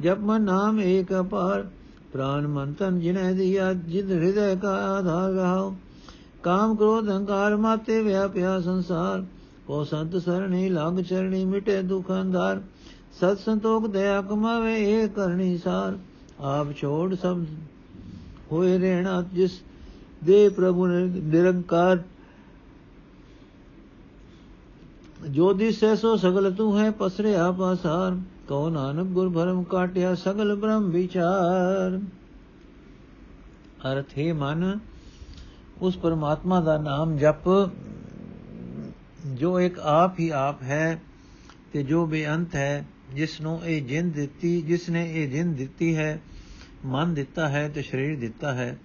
ਜਪ 0.01 0.19
ਮਨ 0.19 0.43
ਨਾਮ 0.43 0.81
ਏਕ 0.81 1.21
ਅਪਾਰ, 1.21 1.69
ਪ੍ਰਾਨ 2.13 2.47
ਮਨ 2.47 2.73
ਤਨ 2.73 3.01
ਜਿਨਹਿ 3.01 3.35
ਦਿਆ, 3.35 3.73
ਜਿਦ 3.73 4.13
ਹਿਰਦੈ 4.13 4.55
ਕਾ 4.55 4.73
ਆਧਾਰ 4.99 5.31
ਰਹਾਓ 5.31 5.77
ਕਾਮ 6.43 6.77
ਕ੍ਰੋਧ 6.77 7.11
ਹੰਕਾਰ 7.11 7.57
ਮਾਤੇ 7.57 8.03
ਵਿਆਪਿਆ 8.03 8.61
ਸੰਸਾਰ। 8.61 9.25
ਕੋ 9.71 9.85
ਸੰਤ 9.85 10.17
ਸਰਣੀ 10.17 10.69
ਲੰਗ 10.69 10.99
ਚਰਣੀ 10.99 11.45
ਮਿਟੇ 11.45 11.83
ਦੁਖ 11.83 12.11
ਅੰਧਾਰ 12.11 12.61
ਸਤ 13.13 13.39
ਸੰਤੋਖ 13.39 13.87
ਦਇਆ 13.87 14.23
ਕਮਾਵੇ, 14.23 14.75
ਏ 14.85 15.09
ਕਰਨੀ 15.09 15.59
ਸਾਰ। 15.59 15.99
ਆਪ 16.41 16.73
ਛੋੜ 16.77 17.15
ਸਭ 17.15 17.39
ਹੋਏ 18.53 18.79
ਰਹਿਣਾ 18.79 19.23
ਜਿਸ 19.35 19.61
ਦੇ 20.25 20.49
ਪ੍ਰਭੂ 20.49 20.87
ਨਿਰੰਕਾਰ। 20.87 22.03
ਜੋ 25.31 25.53
ਦਿਸੈ 25.53 25.95
ਸੋ 25.95 26.17
ਸਗਲ 26.17 26.53
ਤੂੰ 26.53 26.79
ਹੈ 26.79 26.91
ਪਸਰਿਆ 26.91 27.53
ਪਾਸਾਰ। 27.53 28.19
ਕਉ 28.49 28.69
ਨਾਨਕ 28.69 29.07
ਗੁਰ 29.07 29.29
ਭਰਮ 29.29 29.63
ਕਾਟਿਆ 29.63 30.15
ਸਗਲ 30.15 30.55
ਬ੍ਰਹਮ 30.57 30.91
ਵਿਚਾਰ। 30.91 32.01
ਅਰਥ 33.93 34.19
ਹੈ 34.19 34.35
ਮਨ, 34.35 34.79
ਉਸ 35.83 35.97
ਪਰਮਾਤਮਾ 35.97 36.61
ਦਾ 36.61 36.77
ਨਾਮ 36.79 37.17
ਜਪ। 37.17 37.49
ਜੋ 39.41 39.61
ਇੱਕ 39.61 39.79
ਆਪ 39.79 40.19
ਹੀ 40.21 40.29
ਆਪ 40.29 40.63
ਹੈ 40.63 41.01
ਤੇ 41.73 41.83
ਜੋ 41.83 42.07
ਬੇਅੰਤ 42.07 42.55
ਹੈ 42.55 42.85
ਜਿਸ 43.15 43.41
ਨੂੰ 43.41 43.61
ਇਹ 43.65 43.83
ਜਿੰਦ 43.83 44.13
ਦਿੱਤੀ 44.15 44.63
ਜਿਸ 44.63 44.89
ਨੇ 44.91 45.05
ਇਹ 45.13 45.29
ਜਿੰਦ 45.29 45.57
ਦਿੱਤੀ 45.57 45.97
ਹੈ, 45.97 46.21
ਮਨ 46.87 47.15
ਦਿੱਤਾ 47.15 47.49
ਹੈ 47.49 47.69
ਤੇ 47.69 47.83
ਸਰੀਰ 47.83 48.19
ਦਿੱਤਾ 48.19 48.53
ਹੈ, 48.55 48.77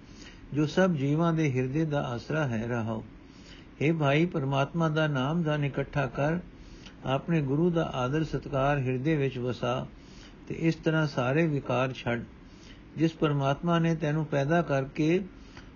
ਜੋ 0.54 0.66
ਸਭ 0.66 0.94
ਜੀਵਾਂ 0.94 1.32
ਦੇ 1.32 1.50
ਹਿਰਦੇ 1.52 1.84
ਦਾ 1.84 2.02
ਆਸਰਾ 2.02 2.46
ਹੈ, 2.48 2.66
ਰਹਾਓ। 2.66 3.04
हे 3.82 3.96
ਭਾਈ, 3.96 4.26
ਪਰਮਾਤਮਾ 4.26 4.88
ਦਾ 4.88 5.06
ਨਾਮ 5.06 5.42
ਦਾ 5.42 5.56
ਇਕੱਠਾ 5.56 6.06
ਕਰ, 6.06 6.38
ਆਪਣੇ 7.04 7.42
ਗੁਰੂ 7.42 7.70
ਦਾ 7.70 7.84
ਆਦਰ 7.94 8.24
ਸਤਕਾਰ 8.24 8.78
ਹਿਰਦੇ 8.78 9.16
ਵਿੱਚ 9.16 9.38
ਵਸਾ 9.38 9.86
ਤੇ 10.48 10.54
ਇਸ 10.54 10.74
ਤਰ੍ਹਾਂ 10.74 11.06
ਸਾਰੇ 11.06 11.46
ਵਿਕਾਰ 11.46 11.92
ਛੱਡ। 11.92 12.22
ਜਿਸ 12.96 13.12
ਪਰਮਾਤਮਾ 13.12 13.78
ਨੇ 13.78 13.94
ਤੈਨੂੰ 13.94 14.24
ਪੈਦਾ 14.26 14.62
ਕਰਕੇ 14.62 15.20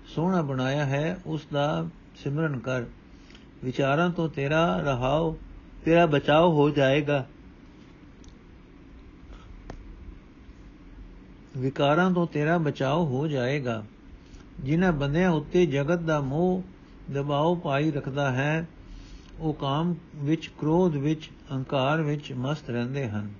ਸੋਹਣਾ 0.06 0.42
ਬਣਾਇਆ 0.42 0.84
ਹੈ, 0.84 1.18
ਉਸ 1.26 1.46
ਦਾ 1.52 1.88
ਸਿਮਰਨ 2.16 2.58
ਕਰ। 2.58 2.84
ਵਿਚਾਰਾਂ 3.64 4.10
ਤੋਂ 4.10 4.28
ਤੇਰਾ 4.28 4.76
ਰਹਾਓ, 4.76 5.38
ਤੇਰਾ 5.84 6.06
ਬਚਾਓ 6.06 6.52
ਹੋ 6.52 6.70
ਜਾਏਗਾ। 6.70 7.26
ਵਿਕਾਰਾਂ 11.58 12.10
ਤੋਂ 12.10 12.26
ਤੇਰਾ 12.26 12.58
ਬਚਾਓ 12.58 13.06
ਹੋ 13.06 13.26
ਜਾਏਗਾ। 13.26 13.84
ਜਿਨ੍ਹਾਂ 14.60 14.92
ਬੰਦਿਆਂ 14.92 15.30
ਉੱਤੇ 15.30 15.66
ਜਗਤ 15.66 15.98
ਦਾ 15.98 16.20
ਮੋਹ 16.20 16.62
ਦਬਾਅ 17.12 17.54
ਪਾਈ 17.54 17.90
ਰੱਖਦਾ 17.90 18.30
ਹੈ, 18.30 18.68
ਉਹ 19.40 19.54
ਕਾਮ 19.54 19.94
ਵਿੱਚ, 20.16 20.50
ਕ੍ਰੋਧ 20.60 20.96
ਵਿੱਚ, 20.96 21.30
ਅਹੰਕਾਰ 21.50 22.02
ਵਿੱਚ 22.02 22.32
ਮਸਤ 22.32 22.70
ਰਹਿੰਦੇ 22.70 23.08
ਹਨ। 23.08 23.30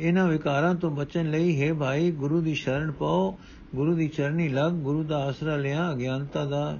ਇਹਨਾਂ 0.00 0.28
ਵਿਕਾਰਾਂ 0.28 0.74
ਤੋਂ 0.74 0.90
ਬਚਣ 0.90 1.30
ਲਈ, 1.30 1.62
ਹੈ 1.62 1.74
ਭਾਈ, 1.74 2.10
ਗੁਰੂ 2.10 2.40
ਦੀ 2.40 2.54
ਸ਼ਰਨ 2.54 2.92
ਪਾਓ। 2.92 3.38
ਗੁਰੂ 3.74 3.94
ਦੀ 3.94 4.08
ਚਰਨੀ 4.08 4.48
ਲੱਗ, 4.48 4.72
ਗੁਰੂ 4.72 5.04
ਦਾ 5.04 5.24
ਆਸਰਾ 5.24 5.56
ਲਿਆ, 5.56 5.92
ਅਗਿਆਨਤਾ 5.92 6.44
ਦਾ 6.44 6.78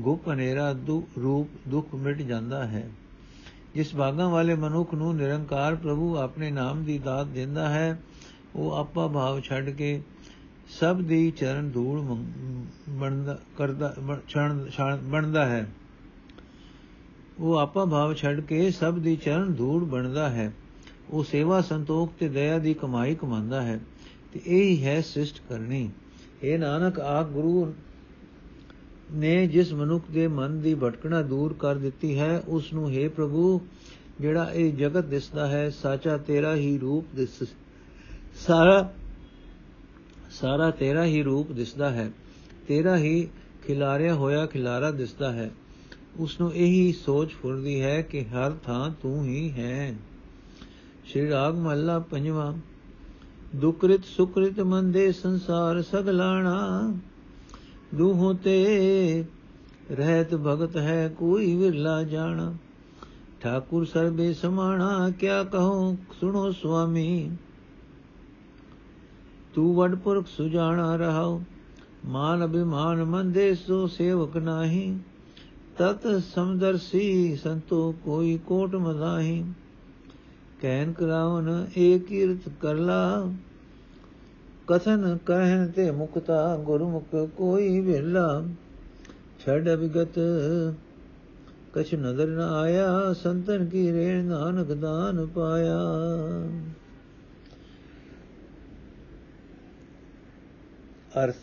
ਗੁਪ 0.00 0.28
ਹਨੇਰਾ 0.28 0.74
ਰੂਪ, 1.22 1.48
ਦੁੱਖ 1.68 1.94
ਮਿਟ 1.94 2.22
ਜਾਂਦਾ 2.22 2.66
ਹੈ। 2.66 2.90
ਜਿਸ 3.74 3.94
ਭਾਗਾਂ 3.94 4.30
ਵਾਲੇ 4.30 4.54
ਮਨੁੱਖ 4.54 4.94
ਨੂੰ 4.94 5.16
ਨਿਰੰਕਾਰ 5.16 5.74
ਪ੍ਰਭੂ 5.74 6.16
ਆਪਣੇ 6.16 6.50
ਨਾਮ 6.50 6.84
ਦੀ 6.84 6.98
ਦਾਤ 6.98 7.26
ਦਿੰਦਾ 7.26 7.68
ਹੈ, 7.68 8.02
ਉਹ 8.54 8.72
ਆਪਾ 8.72 9.06
ਭਾਵ 9.06 9.40
ਛੱਡ 9.40 9.70
ਕੇ 9.70 10.02
ਸਭ 10.80 11.00
ਦੀ 11.00 11.30
ਚਰਨ 11.30 11.70
ਧੂੜ 11.70 12.00
ਬਣਦਾ, 12.88 13.38
ਕਰਦਾ 13.56 13.94
ਬਣਦਾ 15.02 15.46
ਹੈ। 15.46 15.70
ਉਹ 17.38 17.56
ਆਪਾ 17.56 17.84
ਭਾਵ 17.84 18.14
ਛੱਡ 18.14 18.40
ਕੇ 18.40 18.70
ਸਭ 18.70 18.98
ਦੀ 18.98 19.16
ਚਰਨ 19.16 19.54
ਧੂੜ 19.54 19.84
ਬਣਦਾ 19.84 20.28
ਹੈ। 20.28 20.52
ਉਹ 21.10 21.24
ਸੇਵਾ 21.24 21.60
ਸੰਤੋਖ 21.60 22.12
ਤੇ 22.18 22.28
ਦਇਆ 22.28 22.58
ਦੀ 22.58 22.74
ਕਮਾਈ 22.74 23.14
ਕਮਾਉਂਦਾ 23.14 23.62
ਹੈ। 23.62 23.80
ਤੇ 24.32 24.40
ਇਹ 24.46 24.70
ਹੀ 24.70 24.84
ਹੈ 24.84 25.00
ਸ੍ਰਿਸ਼ਟ 25.00 25.42
ਕਰਨੀ। 25.48 25.90
ਇਹ 26.42 26.58
ਨਾਨਕ 26.58 27.00
ਆ 27.00 27.22
ਗੁਰੂ 27.22 27.74
ਨੇ 29.12 29.46
ਜਿਸ 29.46 29.72
ਮਨੁੱਖ 29.72 30.04
ਦੇ 30.10 30.26
ਮਨ 30.28 30.60
ਦੀ 30.60 30.74
ਭਟਕਣਾ 30.74 31.22
ਦੂਰ 31.22 31.52
ਕਰ 31.52 31.74
ਦਿੱਤੀ 31.74 32.18
ਹੈ 32.18 32.42
ਉਸ 32.48 32.72
ਨੂੰ 32.72 32.90
ਹੈ 32.90 33.08
ਪ੍ਰਭੂ, 33.08 33.60
ਜਿਹੜਾ 34.20 34.50
ਇਹ 34.52 34.72
ਜਗਤ 34.72 35.04
ਦਿਸਦਾ 35.04 35.46
ਹੈ, 35.46 35.70
ਸਾਚਾ 35.70 36.16
ਤੇਰਾ 36.16 36.54
ਹੀ 36.54 36.78
ਰੂਪ 36.78 37.06
ਦਿਸ, 37.14 37.42
ਸਾਰਾ 38.46 38.92
ਸਾਰਾ 40.30 40.70
ਤੇਰਾ 40.70 41.04
ਹੀ 41.04 41.22
ਰੂਪ 41.22 41.52
ਦਿਸਦਾ 41.52 41.90
ਹੈ। 41.90 42.10
ਤੇਰਾ 42.68 42.96
ਹੀ 42.96 43.28
ਖਿਲਾਰਿਆ 43.66 44.14
ਹੋਇਆ 44.14 44.46
ਖਿਲਾਰਾ 44.46 44.90
ਦਿਸਦਾ 44.90 45.32
ਹੈ। 45.32 45.50
ਉਸ 46.16 46.40
ਨੂੰ 46.40 46.52
ਇਹੀ 46.54 46.92
ਸੋਚ 46.92 47.32
ਫੁਰਦੀ 47.32 47.80
ਹੈ 47.80 48.02
ਕਿ 48.02 48.24
ਹਰ 48.24 48.52
ਥਾਂ 48.64 48.90
ਤੂੰ 49.02 49.24
ਹੀ 49.24 49.50
ਹੈ। 49.50 49.94
ਸ਼੍ਰੀ 51.04 51.28
ਰਾਗ 51.30 51.54
ਮਹੱਲਾ 51.54 51.98
ਪੰਜਵਾਂ, 51.98 52.52
ਦੁਕ੍ਰਿਤ 53.56 54.04
ਸੁਕ੍ਰਿਤ 54.04 54.60
ਮੰਦੇ 54.60 55.12
ਸੰਸਾਰ 55.12 55.82
ਸਗਲਾਣਾ। 55.82 56.98
ਦੂਹੋਂ 57.94 58.34
ਤੇ 58.34 59.24
ਰਹਿਤ 59.90 60.34
ਭਗਤ 60.34 60.76
ਹੈ 60.76 61.08
ਕੋਈ 61.08 61.56
ਵਿਰਲਾ 61.56 62.02
ਜਾਣਾ। 62.02 62.54
ਠਾਕੁਰ 63.40 63.84
ਸਰਬੇ 63.84 64.32
ਸਮਾਣਾ, 64.32 65.10
ਕਿਆ 65.10 65.44
ਕਹੂੰ? 65.44 65.98
ਸੁਣੋ 66.20 66.52
ਸੁਆਮੀ। 66.52 67.30
ਤੂੰ 69.54 69.74
ਵਡ 69.74 69.94
ਪੁਰਖ 69.94 70.26
ਸੁਜਾਣਾ 70.26 70.96
ਰਹਾਉ। 70.96 71.40
ਮਾਨ 72.06 72.44
ਅਭਿਮਾਨ 72.44 73.04
ਮੰਦੇ 73.04 73.54
ਸੋ 73.54 73.86
ਸੇਵਕ 73.86 74.36
ਨਾਹੀ। 74.36 74.98
ਤਤ 75.78 76.22
ਸਮਦਰਸੀ 76.34 77.36
ਸੰਤੋ 77.36 77.94
ਕੋਈ 78.04 78.38
ਕੋਟ 78.46 78.74
ਮਦਾਹੀ 78.74 79.44
ਕਹਿਨ 80.60 80.92
ਕਰਾਵਨ 80.92 81.66
ਏ 81.78 81.98
ਕੀਰਤ 81.98 82.48
ਕਰਲਾ। 82.60 83.32
ਕਥਨ 84.66 85.18
ਕਹਿਨ 85.26 85.70
ਤੇ 85.70 85.90
ਮੁਕਤਾ, 85.90 86.56
ਗੁਰਮੁਖ 86.56 87.04
ਕੋਈ 87.36 87.80
ਵੇਲਾ। 87.80 88.44
ਛੜ 89.38 89.68
ਵਿਗਤ 89.68 90.18
ਕਛ 91.72 91.94
ਨਜ਼ਰ 91.94 92.26
ਨ 92.26 92.40
ਆਇਆ, 92.40 93.12
ਸੰਤਨ 93.12 93.66
ਕੀ 93.66 93.92
ਰੇਣ 93.92 94.24
ਨਾਨਕ 94.24 94.72
ਦਾਨ 94.72 95.26
ਪਾਇਆ। 95.26 95.78
ਅਰਥ। 101.24 101.34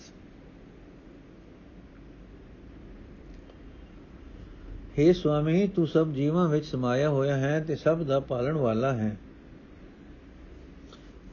हे 5.00 5.14
ਸੁਆਮੀ, 5.14 5.68
ਤੂੰ 5.68 5.88
ਸਭ 5.88 6.08
ਜੀਵਾਂ 6.08 6.50
ਵਿੱਚ 6.50 6.66
ਸਮਾਇਆ 6.66 7.10
ਹੋਇਆ 7.10 7.38
ਹੈ 7.38 7.64
ਤੇ 7.68 7.76
ਸਭ 7.76 8.04
ਦਾ 8.04 8.20
ਪਾਲਣ 8.20 8.54
ਵਾਲਾ 8.54 8.94
ਹੈ। 8.94 9.18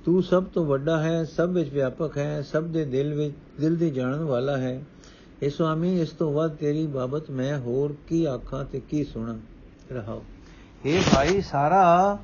ਤੂੰ 0.09 0.23
ਸਭ 0.23 0.45
ਤੋਂ 0.45 0.67
ਵੱਡਾ 0.67 1.03
ਹੈ, 1.03 1.25
ਸਭ 1.25 1.49
ਵਿੱਚ 1.49 1.71
ਵਿਆਪਕ 1.71 2.19
ਹੈ, 2.19 2.43
ਸਭ 2.43 2.65
ਦੇ 2.65 2.85
ਦਿਲ 2.85 3.15
ਵਿੱਚ, 3.15 3.35
ਦਿਲ 3.61 3.77
ਦੀ 3.77 3.91
ਜਾਣਨ 3.91 4.19
ਵਾਲਾ 4.19 4.57
ਹੈ। 4.57 4.83
ਇਹ 5.43 5.51
ਸੁਆਮੀ, 5.51 6.01
ਇਸ 6.01 6.11
ਤੋਂ 6.11 6.33
ਵੱਧ 6.33 6.51
ਤੇਰੀ 6.51 6.87
ਬਾਬਤ 6.87 7.31
ਮੈਂ 7.31 7.59
ਹੋਰ 7.59 7.95
ਕੀ 8.09 8.25
ਆਖਾਂ 8.25 8.65
ਤੇ 8.65 8.81
ਕੀ 8.81 9.05
ਸੁਣਾ? 9.05 9.39
ਰਹਾਉ 9.93 10.23
ਇਹ 10.87 11.01
ਭਾਈ, 11.15 11.41
ਸਾਰਾ 11.41 12.19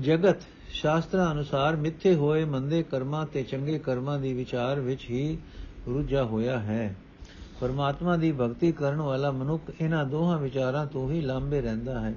ਜਗਤ 0.00 0.36
ਸ਼ਾਸਤਰਾਂ 0.68 1.32
ਅਨੁਸਾਰ 1.32 1.76
ਮਿੱਥੇ 1.76 2.14
ਹੋਏ 2.14 2.44
ਮੰਦੇ 2.44 2.82
ਕਰਮਾਂ 2.82 3.26
ਤੇ 3.26 3.42
ਚੰਗੇ 3.42 3.78
ਕਰਮਾਂ 3.78 4.18
ਦੀ 4.18 4.32
ਵਿਚਾਰ 4.32 4.80
ਵਿੱਚ 4.80 5.06
ਹੀ 5.10 5.38
ਰੁੱਝਾ 5.86 6.24
ਹੋਇਆ 6.24 6.58
ਹੈ। 6.58 6.96
ਪਰਮਾਤਮਾ 7.60 8.16
ਦੀ 8.16 8.32
ਭਗਤੀ 8.32 8.72
ਕਰਨ 8.72 9.00
ਵਾਲਾ 9.00 9.30
ਮਨੁੱਖ 9.30 9.62
ਇਹਨਾਂ 9.80 10.04
ਦੋਹਾਂ 10.04 10.38
ਵਿਚਾਰਾਂ 10.38 10.86
ਤੋਂ 10.86 11.10
ਹੀ 11.10 11.20
ਲਾਂਬੇ 11.20 11.60
ਰਹਿੰਦਾ 11.60 12.00
ਹੈ। 12.00 12.14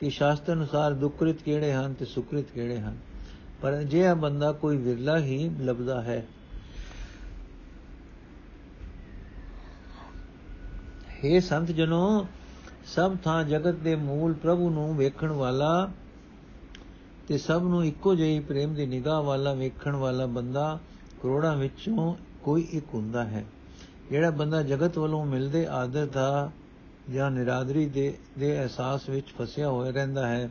ਕਿ 0.00 0.10
ਸ਼ਾਸਤਰ 0.10 0.52
ਅਨੁਸਾਰ 0.52 0.92
ਦੁੱਖਰਿਤ 0.92 1.42
ਕਿਹੜੇ 1.42 1.72
ਹਨ 1.72 1.94
ਤੇ 1.94 2.04
ਸੁਕ੍ਰਿਤ 2.04 2.50
ਕਿਹੜੇ 2.50 2.80
ਹਨ। 2.80 2.96
ਪਰ 3.62 3.82
ਜੇ 3.82 4.06
ਆ 4.06 4.14
ਬੰਦਾ 4.14 4.52
ਕੋਈ 4.52 4.76
ਵਿਰਲਾ 4.76 5.18
ਹੀ 5.18 5.50
ਲੱਭਦਾ 5.60 6.02
ਹੈ। 6.02 6.26
हे 11.20 11.40
ਸੰਤ 11.40 11.68
ਜਨੋ, 11.68 12.26
ਸਭ 12.86 13.16
ਥਾਂ 13.24 13.44
ਜਗਤ 13.44 13.74
ਦੇ 13.74 13.96
ਮੂਲ 13.96 14.34
ਪ੍ਰਭੂ 14.34 14.70
ਨੂੰ 14.70 14.96
ਵੇਖਣ 14.96 15.28
ਵਾਲਾ 15.28 15.90
ਤੇ 17.28 17.38
ਸਭ 17.38 17.60
ਨੂੰ 17.64 17.84
ਇੱਕੋ 17.84 18.14
ਜਿਹੀ 18.14 18.40
ਪ੍ਰੇਮ 18.40 18.74
ਦੀ 18.74 18.86
ਨਿਗਾਹ 18.86 19.22
ਵਾਲਾ 19.22 19.54
ਵੇਖਣ 19.54 19.96
ਵਾਲਾ 19.96 20.26
ਬੰਦਾ 20.26 20.78
ਕਰੋੜਾਂ 21.22 21.56
ਵਿੱਚੋਂ 21.56 22.14
ਕੋਈ 22.42 22.62
ਇੱਕ 22.62 22.86
ਹੁੰਦਾ 22.94 23.24
ਹੈ। 23.24 23.44
ਜਿਹੜਾ 24.10 24.30
ਬੰਦਾ 24.30 24.62
ਜਗਤ 24.62 24.98
ਵੱਲੋਂ 24.98 25.26
ਮਿਲਦੇ 25.26 25.66
ਆਦਰ 25.66 26.06
ਦਾ 26.06 26.50
ਜਾਂ 27.10 27.30
ਨਿਰਾਦਰੀ 27.30 27.86
ਦੇ 27.86 28.18
ਦੇ 28.38 28.58
ਅਹਿਸਾਸ 28.60 29.08
ਵਿੱਚ 29.08 29.26
ਫਸਿਆ 29.38 29.68
ਹੋਇਆ 29.68 29.90
ਰਹਿੰਦਾ 29.90 30.26
ਹੈ, 30.28 30.50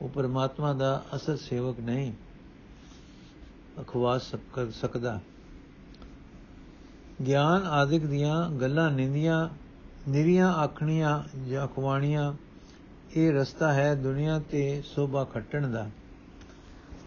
ਉਹ 0.00 0.08
ਪਰਮਾਤਮਾ 0.08 0.72
ਦਾ 0.72 1.02
ਅਸਲ 1.16 1.36
ਸੇਵਕ 1.36 1.80
ਨਹੀਂ 1.80 2.12
ਅਖਵਾ 3.80 4.18
ਸਕਦਾ। 4.70 5.20
ਗਿਆਨ 7.26 7.66
ਆਦਿਕ 7.66 8.06
ਦੀਆਂ 8.06 8.50
ਗੱਲਾਂ 8.50 8.90
ਨਿੰਦੀਆਂ, 8.90 9.48
ਨਿਰੀਆਂ 10.08 10.52
ਆਖਣੀਆਂ 10.52 11.22
ਜਾਂ 11.48 11.66
ਖਵਾਣੀਆਂ 11.66 12.32
ਇਹ 13.16 13.32
ਰਸਤਾ 13.32 13.72
ਹੈ 13.72 13.94
ਦੁਨੀਆ 13.94 14.38
ਤੇ 14.50 14.82
ਸੋਭਾ 14.84 15.24
ਖੱਟਣ 15.24 15.70
ਦਾ। 15.70 15.90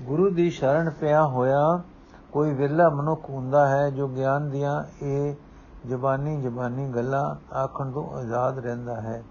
ਗੁਰੂ 0.02 0.30
ਦੀ 0.30 0.50
ਸ਼ਰਨ 0.50 0.90
ਪਿਆ 0.90 1.24
ਹੋਇਆ 1.24 1.84
ਕੋਈ 2.32 2.54
ਵਿਰਲਾ 2.54 2.90
ਮਨੁੱਖ 2.90 3.30
ਹੁੰਦਾ 3.30 3.68
ਹੈ 3.68 3.90
ਜੋ 3.90 4.08
ਗਿਆਨ 4.08 4.50
ਦੀਆਂ 4.50 5.06
ਇਹ 5.06 5.36
ਜ਼ਬਾਨੀ 5.88 6.42
ਜ਼ਬਾਨੀ 6.42 6.92
ਗੱਲਾਂ 6.96 7.56
ਆਖਣ 7.56 7.92
ਤੋਂ 7.92 8.10
ਆਜ਼ਾਦ 8.14 8.60
ਰਹਿੰਦਾ 8.60 9.02
ਹੈ। 9.02 9.24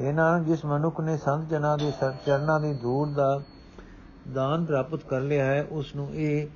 ਇਹਨਾਂ 0.00 0.40
ਜਿਸ 0.40 0.64
ਮਨੁੱਖ 0.64 1.00
ਨੇ 1.00 1.16
ਸੰਤ 1.16 1.48
ਜਨਾਂ 1.48 1.78
ਦੇ 1.78 1.92
ਚਰਨਾਂ 2.26 2.60
ਦੀ 2.60 2.72
ਧੂੜ 2.74 3.08
ਦਾ 3.08 3.40
ਦਾਨ 4.34 4.64
ਪ੍ਰਾਪਤ 4.64 5.04
ਕਰ 5.04 5.20
ਲਿਆ 5.20 5.44
ਹੈ 5.44 5.66
ਉਸ 5.70 5.96
ਨੂੰ 5.96 6.08
ਇਹ 6.14 6.46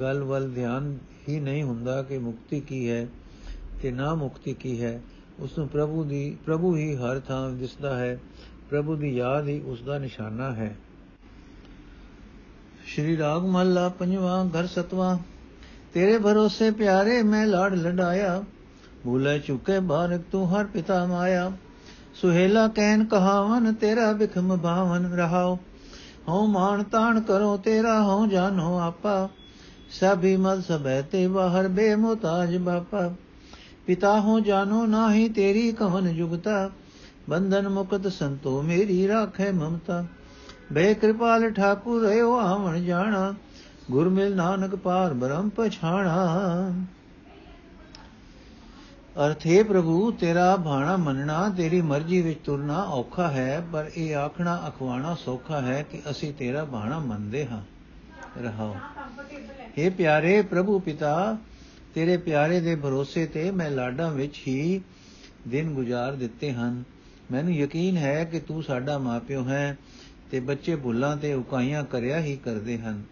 ਗੱਲ 0.00 0.24
ਵੱਲ 0.24 0.50
ਧਿਆਨ 0.50 0.98
ਹੀ 1.28 1.40
ਨਹੀਂ 1.40 1.62
ਹੁੰਦਾ 1.62 2.02
ਕਿ 2.02 2.18
ਮੁਕਤੀ 2.18 2.60
ਕੀ 2.60 2.90
ਹੈ 2.90 3.06
ਤੇ 3.82 3.90
ਨਾ 3.90 4.14
ਮੁਕਤੀ 4.14 4.54
ਕੀ 4.54 4.82
ਹੈ। 4.82 5.00
ਉਸ 5.38 5.58
ਨੂੰ 5.58 5.68
ਪ੍ਰਭੂ 5.68 6.04
ਦੀ, 6.04 6.38
ਪ੍ਰਭੂ 6.46 6.76
ਹੀ 6.76 6.96
ਹਰ 6.96 7.20
ਥਾਂ 7.20 7.50
ਦਿਸਦਾ 7.50 7.96
ਹੈ, 7.96 8.18
ਪ੍ਰਭੂ 8.70 8.96
ਦੀ 8.96 9.16
ਯਾਦ 9.16 9.48
ਹੀ 9.48 9.60
ਉਸ 9.60 9.82
ਦਾ 9.82 9.98
ਨਿਸ਼ਾਨਾ 9.98 10.54
ਹੈ। 10.54 10.76
ਸ਼੍ਰੀ 12.86 13.16
ਰਾਗ 13.18 13.42
ਮਹੱਲਾ 13.42 13.88
ਪੰਜਵਾਂ, 13.88 14.46
ਘਰ 14.46 14.66
ਸਤਵਾਂ, 14.66 15.18
ਤੇਰੇ 15.94 16.18
ਭਰੋਸੇ 16.18 16.70
ਪਿਆਰੇ 16.70 17.22
ਮੈਂ 17.22 17.46
ਲਾੜ 17.46 17.74
ਲਡਾਇਆ 17.74 18.44
ਭੂਲੇ 19.04 19.38
ਚੁਕੇ 19.38 19.80
ਬਾਰਕ 19.80 20.20
ਤੂੰ 20.32 20.50
ਹਰ 20.50 20.64
ਪਿਤਾ 20.64 21.06
ਮਾਇਆ। 21.06 21.52
ਸੁਹੇਲਾ 22.14 22.68
ਕਹਿਨ 22.68 23.04
ਕਹਾਵਨ, 23.04 23.74
ਤੇਰਾ 23.74 24.12
ਬਿਖਮ 24.12 24.56
ਭਾਵਨ 24.56 25.12
ਰਹਾਓ। 25.12 25.58
ਹਉ 26.28 26.46
ਮਾਨ 26.46 26.82
ਤਾਣ 26.82 27.20
ਕਰੋ, 27.20 27.56
ਤੇਰਾ 27.56 28.02
ਹਉ 28.02 28.26
ਜਾਨੋ 28.26 28.78
ਆਪਾ। 28.78 29.28
ਸਭੀ 29.90 30.36
ਮਲ 30.36 30.62
ਸਬੈ 30.62 31.02
ਤੇ 31.02 31.28
ਬਾਹਰ 31.28 31.68
ਬੇਮੁਤਾਜ 31.68 32.56
ਬਾਪਾ। 32.56 33.14
ਪਿਤਾ 33.86 34.20
ਹੋ 34.20 34.40
ਜਾਨੋ 34.40 34.86
ਨਾਹੀ 34.86 35.28
ਤੇਰੀ 35.28 35.72
ਕਵਨ 35.72 36.14
ਜੁਗਤਾ। 36.14 36.70
ਬੰਧਨ 37.30 37.68
ਮੁਕਤ 37.68 38.12
ਸੰਤੋ 38.12 38.62
ਮੇਰੀ 38.62 39.08
ਰਾਖੇ 39.08 39.52
ਮਮਤਾ। 39.52 40.04
ਬੇ 40.72 40.94
ਕਿਰਪਾਲ 40.94 41.50
ਠਾਕੁਰ, 41.50 42.02
ਰਹਿਓ 42.02 42.38
ਆਵਣ 42.38 42.84
ਜਾਣਾ। 42.84 43.34
ਗੁਰ 43.90 44.08
ਮਿਲ 44.08 44.36
ਨਾਨਕ 44.36 44.76
ਪਾਰ 44.76 45.14
ਬ੍ਰਹਮ 45.14 45.48
ਪਛਾਣਾ। 45.48 46.70
ਅਰਥੇ 49.26 49.62
ਪ੍ਰਭੂ, 49.62 50.10
ਤੇਰਾ 50.10 50.56
ਬਾਣਾ 50.56 50.96
ਮੰਨਣਾ, 50.96 51.48
ਤੇਰੀ 51.48 51.80
ਮਰਜ਼ੀ 51.80 52.22
ਵਿੱਚ 52.22 52.40
ਤੁਰਨਾ 52.44 52.82
ਔਖਾ 52.82 53.28
ਹੈ, 53.28 53.66
ਪਰ 53.72 53.90
ਇਹ 53.96 54.16
ਆਖਣਾ 54.16 54.64
ਅਖਵਾਣਾ 54.68 55.14
ਸੌਖਾ 55.14 55.60
ਹੈ 55.60 55.82
ਕਿ 55.82 56.02
ਅਸੀਂ 56.10 56.32
ਤੇਰਾ 56.32 56.64
ਬਾਣਾ 56.64 56.98
ਮੰਨਦੇ 56.98 57.46
ਹਾਂ। 57.46 57.62
ਰਹਾਓ। 58.42 58.76
हे 59.52 59.92
ਪਿਆਰੇ 59.92 60.42
ਪ੍ਰਭੂ 60.42 60.78
ਪਿਤਾ, 60.78 61.36
ਤੇਰੇ 61.94 62.16
ਪਿਆਰੇ 62.16 62.60
ਦੇ 62.60 62.76
ਭਰੋਸੇ 62.76 63.26
ਤੇ 63.26 63.50
ਮੈਂ 63.50 63.70
ਲਾਡਾਂ 63.70 64.10
ਵਿੱਚ 64.10 64.42
ਹੀ 64.48 64.80
ਦਿਨ 65.48 65.74
ਗੁਜ਼ਾਰ 65.74 66.12
ਦਿੱਤੇ 66.12 66.52
ਹਨ। 66.52 66.84
ਮੈਨੂੰ 67.32 67.54
ਯਕੀਨ 67.54 67.96
ਹੈ 67.96 68.24
ਕਿ 68.24 68.40
ਤੂੰ 68.40 68.62
ਸਾਡਾ 68.62 68.98
ਮਾਪਿਓ 68.98 69.44
ਹੈ 69.44 69.78
ਤੇ 70.30 70.40
ਬੱਚੇ 70.40 70.76
ਭੁੱਲਾਂ 70.76 71.16
ਤੇ 71.16 71.34
ਉਕਾਈਆਂ 71.34 71.84
ਕਰਿਆ 71.84 72.20
ਹੀ 72.20 72.36
ਕਰਦੇ 72.36 72.78
ਹਨ। 72.78 73.02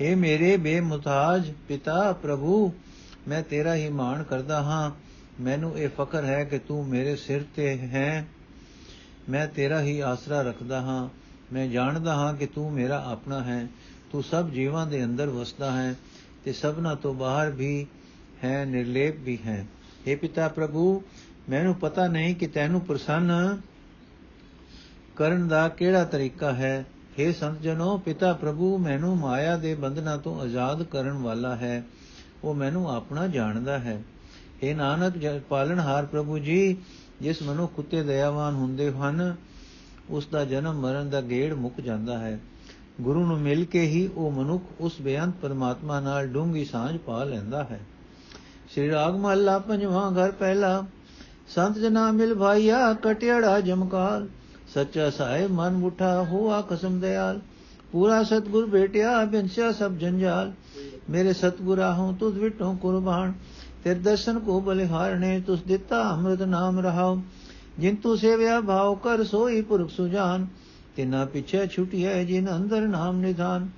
हे 0.00 0.16
ਮੇਰੇ 0.16 0.56
ਬੇਮੁਤਾਜ 0.56 1.52
ਪਿਤਾ, 1.68 2.12
ਪ੍ਰਭੂ, 2.12 2.72
ਮੈਂ 3.28 3.42
ਤੇਰਾ 3.42 3.74
ਹੀ 3.74 3.88
ਮਾਣ 3.88 4.22
ਕਰਦਾ 4.22 4.62
ਹਾਂ। 4.62 5.05
ਮੈਨੂੰ 5.40 5.78
ਇਹ 5.78 5.88
ਫਖਰ 5.88 6.24
ਹੈ 6.24 6.44
ਕਿ 6.44 6.58
ਤੂੰ 6.58 6.88
ਮੇਰੇ 6.88 7.16
ਸਿਰ 7.16 7.44
ਤੇ 7.56 7.78
ਹੈ। 7.78 8.28
ਮੈਂ 9.28 9.46
ਤੇਰਾ 9.46 9.82
ਹੀ 9.82 10.00
ਆਸਰਾ 10.00 10.42
ਰੱਖਦਾ 10.42 10.80
ਹਾਂ। 10.80 11.08
ਮੈਂ 11.52 11.68
ਜਾਣਦਾ 11.68 12.14
ਹਾਂ 12.14 12.34
ਕਿ 12.34 12.46
ਤੂੰ 12.46 12.72
ਮੇਰਾ 12.72 13.04
ਆਪਣਾ 13.06 13.44
ਹੈ। 13.44 13.66
ਤੂੰ 14.12 14.22
ਸਭ 14.22 14.48
ਜੀਵਾਂ 14.48 14.86
ਦੇ 14.86 15.04
ਅੰਦਰ 15.04 15.26
ਵਸਦਾ 15.26 15.72
ਹੈ 15.72 15.94
ਤੇ 16.44 16.52
ਸਭਨਾ 16.52 16.94
ਤੋਂ 16.94 17.14
ਬਾਹਰ 17.14 17.50
ਵੀ 17.50 17.86
ਹੈ, 18.44 18.64
ਨਿਰਲੇਪ 18.64 19.20
ਵੀ 19.20 19.38
ਹੈ। 19.46 19.66
हे 20.10 20.18
ਪਿਤਾ 20.18 20.48
ਪ੍ਰਭੂ, 20.48 21.02
ਮੈਨੂੰ 21.48 21.74
ਪਤਾ 21.74 22.06
ਨਹੀਂ 22.06 22.34
ਕਿ 22.34 22.46
ਤੈਨੂੰ 22.46 22.80
ਪ੍ਰਸੰਨ 22.80 23.60
ਕਰਨ 25.16 25.48
ਦਾ 25.48 25.68
ਕਿਹੜਾ 25.68 26.04
ਤਰੀਕਾ 26.04 26.52
ਹੈ। 26.52 26.84
हे 27.20 27.34
ਸੰਤ 27.34 27.60
ਜਨੋ 27.60 27.98
ਪਿਤਾ 27.98 28.32
ਪ੍ਰਭੂ, 28.32 28.78
ਮੈਨੂੰ 28.78 29.16
ਮਾਇਆ 29.16 29.56
ਦੇ 29.56 29.74
ਬੰਧਨਾਂ 29.74 30.18
ਤੋਂ 30.18 30.40
ਆਜ਼ਾਦ 30.40 30.82
ਕਰਨ 30.82 31.12
ਵਾਲਾ 31.12 31.56
ਹੈ। 31.56 31.84
ਉਹ 32.44 32.54
ਮੈਨੂੰ 32.54 32.96
ਆਪਣਾ 32.96 33.26
ਜਾਣਦਾ 33.26 33.78
ਹੈ। 33.78 34.02
हे 34.64 34.76
ਨਾਨਕ 34.76 35.42
ਪਾਲਣਹਾਰ 35.48 36.06
ਪ੍ਰਭੂ 36.06 36.38
ਜੀ, 36.38 36.76
ਜਿਸ 37.20 37.42
ਮਨੁ 37.42 37.66
ਕੁੱਤੇ 37.66 38.02
ਦਇਆਵਾਨ 38.02 38.54
ਹੁੰਦੇ 38.54 38.90
ਹਨ 38.90 39.36
ਉਸ 40.10 40.26
ਦਾ 40.26 40.44
ਜਨਮ 40.44 40.80
ਮਰਨ 40.80 41.10
ਦਾ 41.10 41.20
ਗੇੜ 41.20 41.54
ਮੁੱਕ 41.54 41.80
ਜਾਂਦਾ 41.80 42.18
ਹੈ। 42.18 42.40
ਗੁਰੂ 43.00 43.26
ਨੂੰ 43.26 43.38
ਮਿਲ 43.38 43.64
ਕੇ 43.64 43.80
ਹੀ 43.80 44.10
ਉਹ 44.16 44.30
ਮਨੁੱਖ 44.30 44.64
ਉਸ 44.80 45.00
ਬੇਅੰਤ 45.00 45.34
ਪਰਮਾਤਮਾ 45.42 46.00
ਨਾਲ 46.00 46.26
ਡੂੰਗੀ 46.26 46.64
ਸਾਂਝ 46.64 46.96
ਪਾ 46.96 47.24
ਲੈਂਦਾ 47.24 47.64
ਹੈ। 47.64 47.80
ਸ੍ਰੀ 48.72 48.90
ਰਾਗ 48.90 49.16
ਮਹੱਲਾ 49.16 49.58
ਪੰਜਵਾਂ 49.58 50.12
ਘਰ 50.12 50.30
ਪਹਿਲਾ, 50.30 50.84
ਸੰਤ 51.48 51.78
ਜਨਾ 51.78 52.12
ਮਿਲ 52.12 52.34
ਭਾਈਆ, 52.34 52.92
ਕਟਿਆੜਾ 52.92 53.60
ਜਮਕਾਲ। 53.60 54.28
ਸੱਚਾ 54.74 55.10
ਸਾਹਿਬ 55.10 55.50
ਮਨ 55.50 55.72
ਮੁਠਾ 55.72 56.22
ਹੋਆ 56.22 56.62
ਕਸਮ 56.70 57.00
ਦਿਆਲ। 57.00 57.40
ਪੂਰਾ 57.92 58.22
ਸਤਗੁਰ 58.22 58.66
ਬੇਟਿਆ, 58.66 59.24
ਬਿਨਸਿਆ 59.24 59.72
ਸਭ 59.72 59.92
ਜੰਜਾਲ। 59.92 60.52
ਮੇਰੇ 61.10 61.32
ਸਤਗੁਰਾ 61.32 61.94
ਹੂੰ 61.94 62.14
ਤੁਧ 62.14 62.38
ਵਿਟੋ 62.38 62.76
ਕੁਰਬਾਨ। 62.82 63.32
ਤੇ 63.86 63.94
ਦਰਸ਼ਨ 63.94 64.38
ਕੋ 64.38 64.60
ਬਲਿਹਾਰਣੇ 64.60 65.40
ਤੁਸ 65.40 65.62
ਦਿੱਤਾ, 65.62 66.10
ਅੰਮ੍ਰਿਤ 66.10 66.42
ਨਾਮ 66.42 66.80
ਰਹਾਉ 66.80 67.18
ਜਿਨ 67.78 67.94
ਤੂ 67.94 68.16
ਸੇਵਿਆ 68.16 68.60
ਭਾਉ 68.60 68.94
ਕਰ 68.94 69.24
ਸੋਈ 69.24 69.62
ਪੁਰਖ 69.62 69.90
ਸੁਜਾਨ। 69.90 70.46
ਤਿਨਾ 70.96 71.24
ਪਿਛੇ 71.24 71.66
ਛੁਟਿਐ 71.66 72.24
ਜਿਨ 72.24 72.56
ਅੰਦਰ 72.56 72.80
ਨਾਮ 72.80 73.20
ਨਿਧਾਨ। 73.20 73.68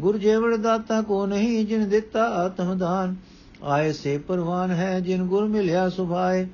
ਗੁਰ 0.00 0.18
ਜੇਵੜ 0.18 0.56
ਦਾਤਾ 0.56 1.02
ਕੋ 1.02 1.26
ਨਹੀਂ 1.26 1.66
ਜਿਨ 1.66 1.88
ਦਿੱਤਾ 1.88 2.24
ਆਤਮ 2.24 2.78
ਦਾਨ। 2.78 3.16
ਆਏ 3.62 3.92
ਸੇ 3.92 4.18
ਪਰਵਾਨ 4.18 4.70
ਹੈ 4.70 5.00
ਜਿਨ 5.00 5.24
ਗੁਰ 5.24 5.44
ਮਿਲਿਆ 5.44 5.88
ਸੁਭਾਏ। 5.88 6.46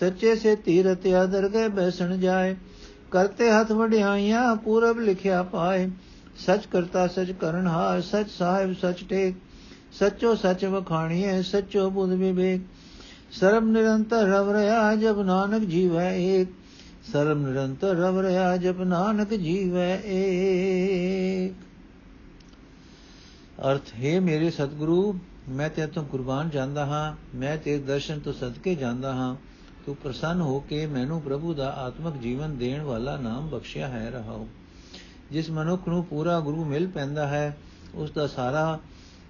ਸੱਚੇ 0.00 0.36
ਸੇ 0.36 0.56
ਤੀਰਤ 0.56 1.06
ਆਦਰ 1.06 1.48
ਕੇ 1.48 1.68
ਬੈਸਣ 1.68 2.16
ਜਾਏ। 2.16 2.56
ਕਰਤੇ 3.10 3.50
ਹੱਥ 3.50 3.72
ਵਡਿਆਈਆਂ, 3.72 4.56
ਪੂਰਬ 4.56 5.00
ਲਿਖਿਆ 5.00 5.42
ਪਾਏ। 5.42 5.90
ਸਚ 6.38 6.66
ਕਰਤਾ 6.66 7.06
ਸਚ 7.06 7.34
ਕਰਨ 7.40 7.66
ਹਾਰ, 7.66 8.00
ਸਚ 8.00 8.30
ਸਾਹਿਬ 8.38 8.72
ਸਚ 8.72 9.04
ਟੇਕ। 9.08 9.34
ਸਚੋ 9.92 10.34
ਸਚ 10.34 10.64
ਵਖਾਣੀਏ 10.64 11.42
ਸਚੋ 11.42 11.90
ਬੁੱਧ 11.90 12.10
ਵਿਵੇਕ। 12.10 12.62
ਸਰਬ 13.32 13.64
ਨਿਰੰਤਰ 13.64 14.16
ਰਵ 14.16 14.50
ਰਹਾ 14.50 14.94
ਜਬ 14.94 15.22
ਨਾਨਕ 15.22 15.62
ਜੀਵੈ 15.62 16.14
ਏਕ। 16.14 16.48
ਸਰਬ 17.12 17.46
ਨਿਰੰਤਰ 17.46 17.88
ਰਵ 17.88 18.20
ਰਹਾ 18.20 18.56
ਜਬ 18.56 18.82
ਨਾਨਕ 18.82 19.34
ਜੀਵੈ 19.34 20.00
ਏਕ। 20.04 21.52
ਅਰਥ, 23.70 23.94
ਹੈ 24.04 24.20
ਮੇਰੇ 24.20 24.50
ਸਤਿਗੁਰੂ, 24.50 25.18
ਮੈਂ 25.48 25.70
ਤੇ 25.70 25.86
ਤੋਂ 25.86 26.04
ਕੁਰਬਾਨ 26.04 26.50
ਜਾਂਦਾ 26.50 26.86
ਹਾਂ, 26.86 27.36
ਮੈਂ 27.36 27.56
ਤੇਰੇ 27.56 27.78
ਦਰਸ਼ਨ 27.78 28.18
ਤੋਂ 28.18 28.32
ਸਦਕੇ 28.32 28.74
ਜਾਂਦਾ 28.74 29.14
ਹਾਂ। 29.14 29.36
ਤੂੰ 29.86 29.96
ਪ੍ਰਸੰਨ 29.96 30.40
ਹੋ 30.40 30.60
ਕੇ 30.60 30.86
ਮੈਨੂੰ 30.86 31.22
ਪ੍ਰਭੂ 31.22 31.54
ਦਾ 31.54 31.72
ਆਤਮਿਕ 31.72 32.14
ਜੀਵਨ 32.22 32.56
ਦੇਣ 32.56 32.82
ਵਾਲਾ 32.82 33.16
ਨਾਮ 33.16 33.48
ਬਖਸ਼ਿਆ 33.48 33.88
ਹੈ 33.88 34.10
ਰਹਾਓ। 34.10 34.48
ਜਿਸ 35.30 35.50
ਮਨੁੱਖ 35.50 35.88
ਨੂੰ 35.88 36.04
ਪੂਰਾ 36.04 36.40
ਗੁਰੂ 36.40 36.64
ਮਿਲ 36.64 36.86
ਪੈਂਦਾ 36.86 37.26
ਹੈ, 37.26 37.58
ਉਸ 37.94 38.10
ਦਾ 38.10 38.26
ਸਾਰਾ 38.26 38.78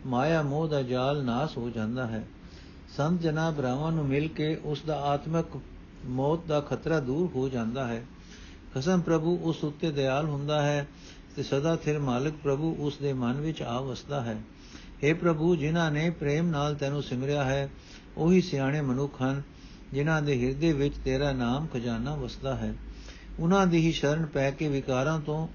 ਮਾਇਆ 0.07 0.43
ਮੋਹ 0.43 0.69
ਦਾ 0.69 0.83
ਜਾਲ 0.83 1.25
ਨਾਸ 1.25 1.57
ਹੋ 1.57 1.71
ਜਾਂਦਾ 1.71 2.07
ਹੈ। 2.07 2.27
ਸੰਤ 2.97 3.21
ਜਨਾ 3.21 3.51
ਬ੍ਰਾਹਮਣ 3.51 3.93
ਨੂੰ 3.93 4.07
ਮਿਲ 4.07 4.29
ਕੇ 4.29 4.61
ਉਸ 4.65 4.83
ਦਾ 4.87 5.01
ਆਤਮਿਕ 5.01 5.61
ਮੌਤ 6.07 6.47
ਦਾ 6.47 6.61
ਖਤਰਾ 6.61 7.01
ਦੂਰ 7.01 7.31
ਹੋ 7.37 7.49
ਜਾਂਦਾ 7.49 7.87
ਹੈ। 7.87 8.07
ਕਸਮ 8.75 9.01
ਪ੍ਰਭੂ 9.01 9.39
ਉਸ 9.43 9.65
ਉੱਤੇ 9.65 9.93
ਦਿਆਲ 9.93 10.27
ਹੁੰਦਾ 10.27 10.63
ਹੈ 10.63 10.87
ਤੇ 11.37 11.43
ਸਦਾ 11.43 11.77
ਥਿਰ 11.77 11.99
ਮਾਲਕ 11.99 12.35
ਪ੍ਰਭੂ 12.43 12.77
ਉਸ 12.79 12.97
ਦੇ 12.97 13.13
ਮਨ 13.13 13.33
ਵਿੱਚ 13.33 13.63
ਆ 13.63 13.81
ਵਸਦਾ 13.81 14.21
ਹੈ। 14.21 14.43
हे 15.05 15.17
ਪ੍ਰਭੂ, 15.17 15.57
ਜਿਨ੍ਹਾਂ 15.57 15.91
ਨੇ 15.91 16.11
ਪ੍ਰੇਮ 16.11 16.47
ਨਾਲ 16.49 16.75
ਤੈਨੂੰ 16.75 17.03
ਸਿਮਰਿਆ 17.03 17.45
ਹੈ, 17.45 17.69
ਉਹੀ 18.17 18.41
ਸਿਆਣੇ 18.41 18.81
ਮਨੁੱਖ 18.81 19.23
ਹਨ, 19.23 19.43
ਜਿਨ੍ਹਾਂ 19.93 20.23
ਦੇ 20.23 20.47
ਹਿਰਦੇ 20.47 20.73
ਵਿੱਚ 20.73 20.95
ਤੇਰਾ 21.05 21.33
ਨਾਮ 21.33 21.67
ਖਜ਼ਾਨਾ 21.67 22.15
ਵਸਦਾ 22.15 22.57
ਹੈ। 22.57 22.75
ਉਹਨਾਂ 23.39 23.67
ਦੀ 23.67 23.87
ਹੀ 23.87 23.93
ਸ਼ਰਨ 23.93 24.27
ਪੈ 24.27 24.51
ਕੇ 24.51 24.69
ਵਿਕਾਰਾਂ 24.69 25.21
ਤੋਂ 25.21 25.49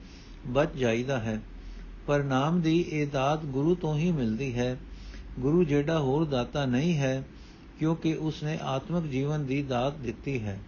ਬਚ 0.48 0.70
ਜਾਈਦਾ 0.78 1.20
ਹੈ। 1.20 1.42
ਪਰ 2.07 2.24
ਨਾਮ 2.24 2.62
ਦੀ 2.62 2.86
ਇਹ 2.89 3.07
ਦਾਤ 3.07 3.45
ਗੁਰੂ 3.45 3.75
ਤੋਂ 3.75 3.98
ਹੀ 3.98 4.12
ਮਿਲਦੀ 4.12 4.53
ਹੈ। 4.53 4.77
ਗੁਰੂ 5.39 5.63
ਜਿਹੜਾ 5.63 6.00
ਹੋਰ 6.00 6.25
ਦਾਤਾ 6.25 6.65
ਨਹੀਂ 6.65 6.98
ਹੈ, 6.98 7.24
ਕਿਉਂਕਿ 7.79 8.13
ਉਸਨੇ 8.13 8.60
ਆਤਮਿਕ 8.62 9.12
ਜੀਵਨ 9.12 9.45
ਦੀ 9.45 9.63
ਦਾਤ 9.63 9.98
ਦਿੱਤੀ 9.98 10.39
ਹੈ। 10.39 10.60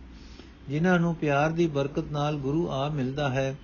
ਜਿਨ੍ਹਾਂ 0.70 1.00
ਨੂੰ 1.00 1.16
ਪਿਆਰ 1.16 1.52
ਦੀ 1.52 1.68
ਬਰਕਤ 1.68 2.12
ਨਾਲ 2.12 2.36
ਗੁਰੂ 2.36 2.70
ਆ 2.70 2.90
ਮਿਲਦਾ 2.90 3.30
ਹੈ, 3.30 3.56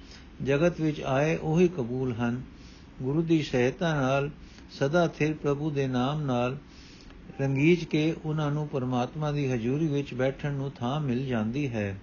ਜਗਤ 0.45 0.81
ਵਿੱਚ 0.81 1.01
ਆਏ 1.01 1.35
ਉਹੀ 1.35 1.67
ਕਬੂਲ 1.67 2.13
ਹਨ। 2.13 2.41
ਗੁਰੂ 3.01 3.21
ਦੀ 3.21 3.41
ਸਹਾਇਤਾ 3.41 3.93
ਨਾਲ, 3.93 4.29
ਸਦਾ 4.71 5.07
ਥਿਰ 5.07 5.33
ਪ੍ਰਭੂ 5.33 5.71
ਦੇ 5.71 5.87
ਨਾਮ 5.87 6.21
ਨਾਲ 6.21 6.57
ਰੰਗੀਜ 7.41 7.83
ਕੇ 7.83 8.15
ਉਹਨਾਂ 8.25 8.51
ਨੂੰ 8.51 8.67
ਪਰਮਾਤਮਾ 8.67 9.31
ਦੀ 9.31 9.51
ਹਜ਼ੂਰੀ 9.51 9.87
ਵਿੱਚ 9.87 10.13
ਬੈਠਣ 10.13 10.53
ਨੂੰ 10.53 10.71
ਥਾਂ 10.71 10.99
ਮਿਲ 10.99 11.25
ਜਾਂਦੀ 11.25 11.67
ਹੈ। 11.67 11.99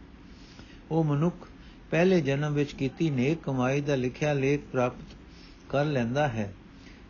ਉਹ 0.91 1.05
ਮਨੁੱਖ 1.05 1.49
ਪਹਿਲੇ 1.91 2.21
ਜਨਮ 2.21 2.55
ਵਿੱਚ 2.55 2.73
ਕੀਤੀ 2.73 3.11
ਨੇਕ 3.11 3.39
ਕਮਾਈ 3.43 3.81
ਦਾ 3.81 3.95
ਲਿਖਿਆ 3.95 4.33
ਲੇਖ 4.33 4.61
ਪ੍ਰਾਪਤ 4.73 5.18
ਕਰ 5.71 5.85
ਲੈਂਦਾ 5.85 6.29
ਹੈ। 6.29 6.55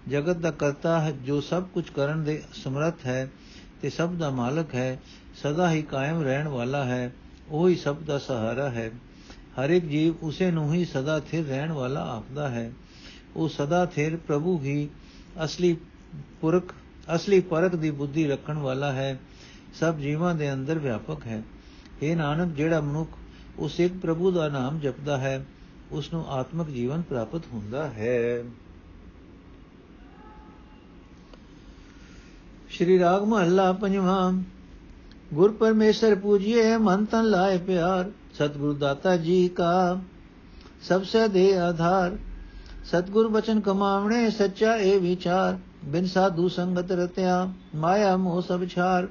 ਜਗਤ 0.09 0.37
ਦਾ 0.37 0.51
ਕਰਤਾ 0.51 1.01
ਹੈ, 1.01 1.11
ਜੋ 1.11 1.41
ਸਭ 1.41 1.63
ਕੁਝ 1.63 1.91
ਕਰਨ 1.91 2.25
ਦੇ 2.25 2.43
ਸਮਰੱਥ 2.55 3.07
ਹੈ 3.07 3.31
ਤੇ 3.83 3.91
ਸਭ 3.91 4.13
ਦਾ 4.13 4.31
ਮਾਲਕ 4.31 4.75
ਹੈ, 4.75 5.01
ਸਦਾ 5.43 5.71
ਹੀ 5.71 5.83
ਕਾਇਮ 5.83 6.23
ਰਹਿਣ 6.23 6.49
ਵਾਲਾ 6.49 6.85
ਹੈ, 6.85 7.13
ਉਹ 7.49 7.69
ਹੀ 7.69 7.77
ਸਭ 7.77 7.97
ਦਾ 7.97 8.19
ਸਹਾਰਾ 8.19 8.71
ਹੈ। 8.71 8.91
ਹਰ 9.33 9.71
ਇੱਕ 9.71 9.87
ਜੀਵ 9.87 10.15
ਉਸੇ 10.23 10.51
ਨੂੰ 10.51 10.75
ਹੀ 10.75 10.85
ਸਦਾ 10.85 11.21
ਥਿਰ 11.21 11.47
ਰਹਿਣ 11.47 11.73
ਵਾਲਾ 11.73 12.01
ਆਖਦਾ 12.01 12.49
ਹੈ। 12.49 12.73
ਉਹ 13.37 13.49
ਸਦਾ 13.49 13.87
ਥਿਰ 13.87 14.17
ਪ੍ਰਭੂ 14.17 14.61
ਹੀ 14.61 14.89
ਅਸਲੀ 15.45 15.77
ਪੁਰਖ, 16.41 16.75
ਅਸਲੀ 17.15 17.41
ਪਰਖ 17.41 17.75
ਦੀ 17.75 17.91
ਬੁੱਧੀ 17.91 18.27
ਰੱਖਣ 18.27 18.59
ਵਾਲਾ 18.59 18.93
ਹੈ। 18.93 19.19
ਸਭ 19.81 19.97
ਜੀਵਾਂ 19.97 20.35
ਦੇ 20.35 20.53
ਅੰਦਰ 20.53 20.79
ਵਿਆਪਕ 20.79 21.27
ਹੈ। 21.27 21.43
ਇਹ 22.03 22.17
ਨਾਨਕ, 22.17 22.55
ਜਿਹੜਾ 22.57 22.81
ਮਨੁੱਖ 22.81 23.11
ਉਸ 23.59 23.81
ਇੱਕ 23.81 23.95
ਪ੍ਰਭੂ 23.95 24.31
ਦਾ 24.31 24.49
ਨਾਮ 24.49 24.81
ਜਪਦਾ 24.81 25.19
ਹੈ 25.19 25.45
ਉਸ 25.93 26.13
ਨੂੰ 26.13 26.25
ਆਤਮਿਕ 26.29 26.69
ਜੀਵਨ 26.69 27.03
ਪ੍ਰਾਪਤ 27.03 27.43
ਹੁੰਦਾ 27.53 27.87
ਹੈ। 27.89 28.45
ਸ਼੍ਰੀ 32.69 32.99
ਰਾਗ 32.99 33.23
ਮਹੱਲਾ 33.23 33.73
ਪੰਜਵਾਂ, 33.73 34.33
ਗੁਰ 35.35 35.53
ਪਰਮੇਸ਼ਰ 35.53 36.15
ਪੂਜੀਏ, 36.15 36.77
ਮਨ 36.77 37.05
ਤਨ 37.05 37.25
ਲਾਏ 37.25 37.59
ਪਿਆਰ, 37.59 38.11
ਸਤਿਗੁਰੂ 38.35 38.75
ਦਾਤਾ 38.75 39.17
ਜੀ 39.17 39.49
ਕਾ 39.49 40.01
ਸਬਸੇ 40.83 41.29
ਦੇ 41.29 41.59
ਆਧਾਰ, 41.59 42.17
ਸਤਿਗੁਰ 42.85 43.29
ਬਚਨ 43.29 43.61
ਕਮਾਵਣੇ, 43.61 44.31
ਸੱਚਾ 44.31 44.77
ਇਹ 44.77 45.01
ਵਿਚਾਰ, 45.01 45.59
ਬਿਨ 45.85 46.07
ਸਾਧੂ 46.07 46.49
ਸੰਗਤ 46.49 46.93
ਰਤਿਆ, 46.93 47.53
ਮਾਇਆ 47.75 48.17
ਮੋਹ 48.17 48.41
ਸਭ 48.43 48.67
ਛਾਰ, 48.67 49.09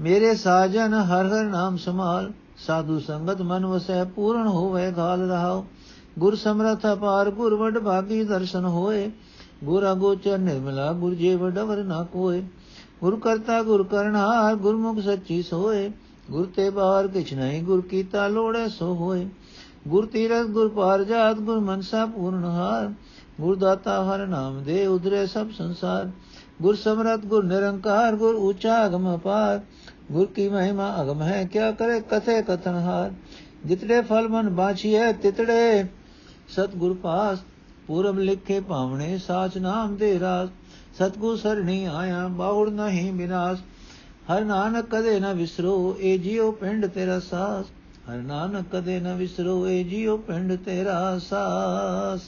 ਮੇਰੇ 0.00 0.34
ਸਾਜਨ 0.34 0.94
ਹਰ 0.94 1.26
ਹਰ 1.26 1.44
ਨਾਮ 1.44 1.76
ਸਮਾਲ 1.76 2.32
ਸਾਧੂ 2.66 2.98
ਸੰਗਤ 3.00 3.42
ਮਨ 3.42 3.66
ਵਸੈ 3.66 4.04
ਪੂਰਨ 4.04 4.46
ਹੋਵੇ 4.46 4.90
ਗਾਲ 4.90 5.28
ਰਹਾਓ 5.30 5.64
ਗੁਰ 6.18 6.34
ਸਮਰਥ 6.36 6.86
ਅਪਾਰ 6.92 7.30
ਗੁਰ 7.30 7.54
ਵਡ 7.54 7.78
ਭਾਗੀ 7.78 8.24
ਦਰਸ਼ਨ 8.24 8.64
ਹੋਏ। 8.64 9.10
ਗੁਰ 9.64 9.92
ਅਗੋਚਰ 9.92 10.38
ਨਿਰਮਲਾ 10.38 10.92
ਗੁਰ 10.92 11.14
ਜੇ 11.14 11.34
ਵਡਵਰ 11.34 11.84
ਨਾ 11.84 12.02
ਕੋਏ। 12.02 12.42
ਗੁਰ 13.00 13.18
ਕਰਤਾ 13.20 13.62
ਗੁਰ 13.62 13.82
ਕਰਨਾਰ 13.82 14.56
ਗੁਰਮੁਖ 14.56 14.98
ਸੱਚੀ 15.00 15.42
ਸੋਏ। 15.42 15.90
ਗੁਰ 16.30 16.46
ਤੇ 16.56 16.70
ਬਾਹਰ 16.70 17.08
ਕਿਛ 17.08 17.32
ਨਹੀਂ 17.34 17.62
ਗੁਰ 17.62 17.80
ਕੀਤਾ 17.80 18.26
ਲੋੜੇ 18.28 18.68
ਸੋ 18.68 18.94
ਹੋਏ। 18.94 19.28
ਗੁਰ 19.88 20.06
ਤੀਰਥ 20.06 20.46
ਗੁਰ 20.46 20.68
ਪਾਰ 20.68 21.04
ਜਾਤ 21.04 21.36
ਗੁਰ 21.36 21.60
ਮਨਸਾ 21.60 22.06
ਪੂਰਨ 22.06 22.44
ਹਾਰ। 22.44 22.92
ਗੁਰ 23.40 23.56
ਦਾਤਾ 23.56 24.02
ਹਰ 24.04 24.26
ਨਾਮ 24.26 24.62
ਦੇ 24.62 24.86
ਉਧਰੇ 24.86 25.26
ਸਭ 25.26 25.46
ਸੰਸਾਰ। 25.58 26.10
ਗੁਰ 26.62 26.74
ਸਮਰਤ 26.74 27.24
ਗੁਰ 27.26 27.44
ਨਿਰੰਕਾਰ 27.44 28.16
ਗੁਰ 28.16 28.34
ਉੱਚਾ 28.34 28.86
ਅਗਮ 28.86 29.14
ਅਪਾਰ। 29.14 29.60
ਗੁਰ 30.10 30.26
ਕੀ 30.26 30.48
ਮਹਿਮਾ 30.48 31.02
ਅਗਮ 31.02 31.22
ਹੈ, 31.22 31.44
ਕਿਆ 31.44 31.72
ਕਰੇ 31.72 32.00
ਕਥੇ 32.00 32.42
ਕਥਨ 32.42 32.74
ਹਾਰ। 32.74 33.12
ਜਿਤੜੇ 33.66 34.02
ਫਲ 34.02 34.28
ਮਨ 34.28 34.48
ਬਾਛੀਏ 34.48 35.12
ਤਿਤੜੇ 35.12 35.84
ਸਤ 36.48 36.76
ਗੁਰ 36.76 36.94
ਪਾਸ। 36.94 37.38
ਪੂਰਬ 37.86 38.18
ਲਿਖੇ 38.18 38.60
ਪਾਵਣੇ 38.60 39.18
ਸਾਚ 39.18 39.58
ਨਾਮ 39.58 39.96
ਦੇ 39.96 40.20
ਰਾਸ। 40.20 40.48
ਸਤਗੁਰ 40.94 41.36
ਸਰਣੀ 41.36 41.84
ਆਇਆ, 41.84 42.28
ਬਾਉੜ 42.28 42.70
ਨਹੀਂ 42.70 43.12
ਬਿਨਾਸ਼। 43.12 43.62
ਹਰ 44.32 44.44
ਨਾਨਕ 44.44 44.86
ਕਦੇ 44.90 45.20
ਨਾ 45.20 45.32
ਵਿਸਰੋ, 45.32 45.96
ਏ 46.00 46.18
ਜੀਉ 46.18 46.52
ਪਿੰਡ 46.52 46.86
ਤੇਰਾ 46.86 47.20
ਸਾਸ। 47.20 47.66
ਹਰ 48.10 48.16
ਨਾਨਕ 48.16 48.66
ਕਦੇ 48.72 49.00
ਨਾ 49.00 49.14
ਵਿਸਰੋ, 49.14 49.68
ਏ 49.68 49.84
ਜੀਉ 49.84 50.16
ਪਿੰਡ 50.16 50.54
ਤੇਰਾ 50.56 51.18
ਸਾਸ। 51.18 52.20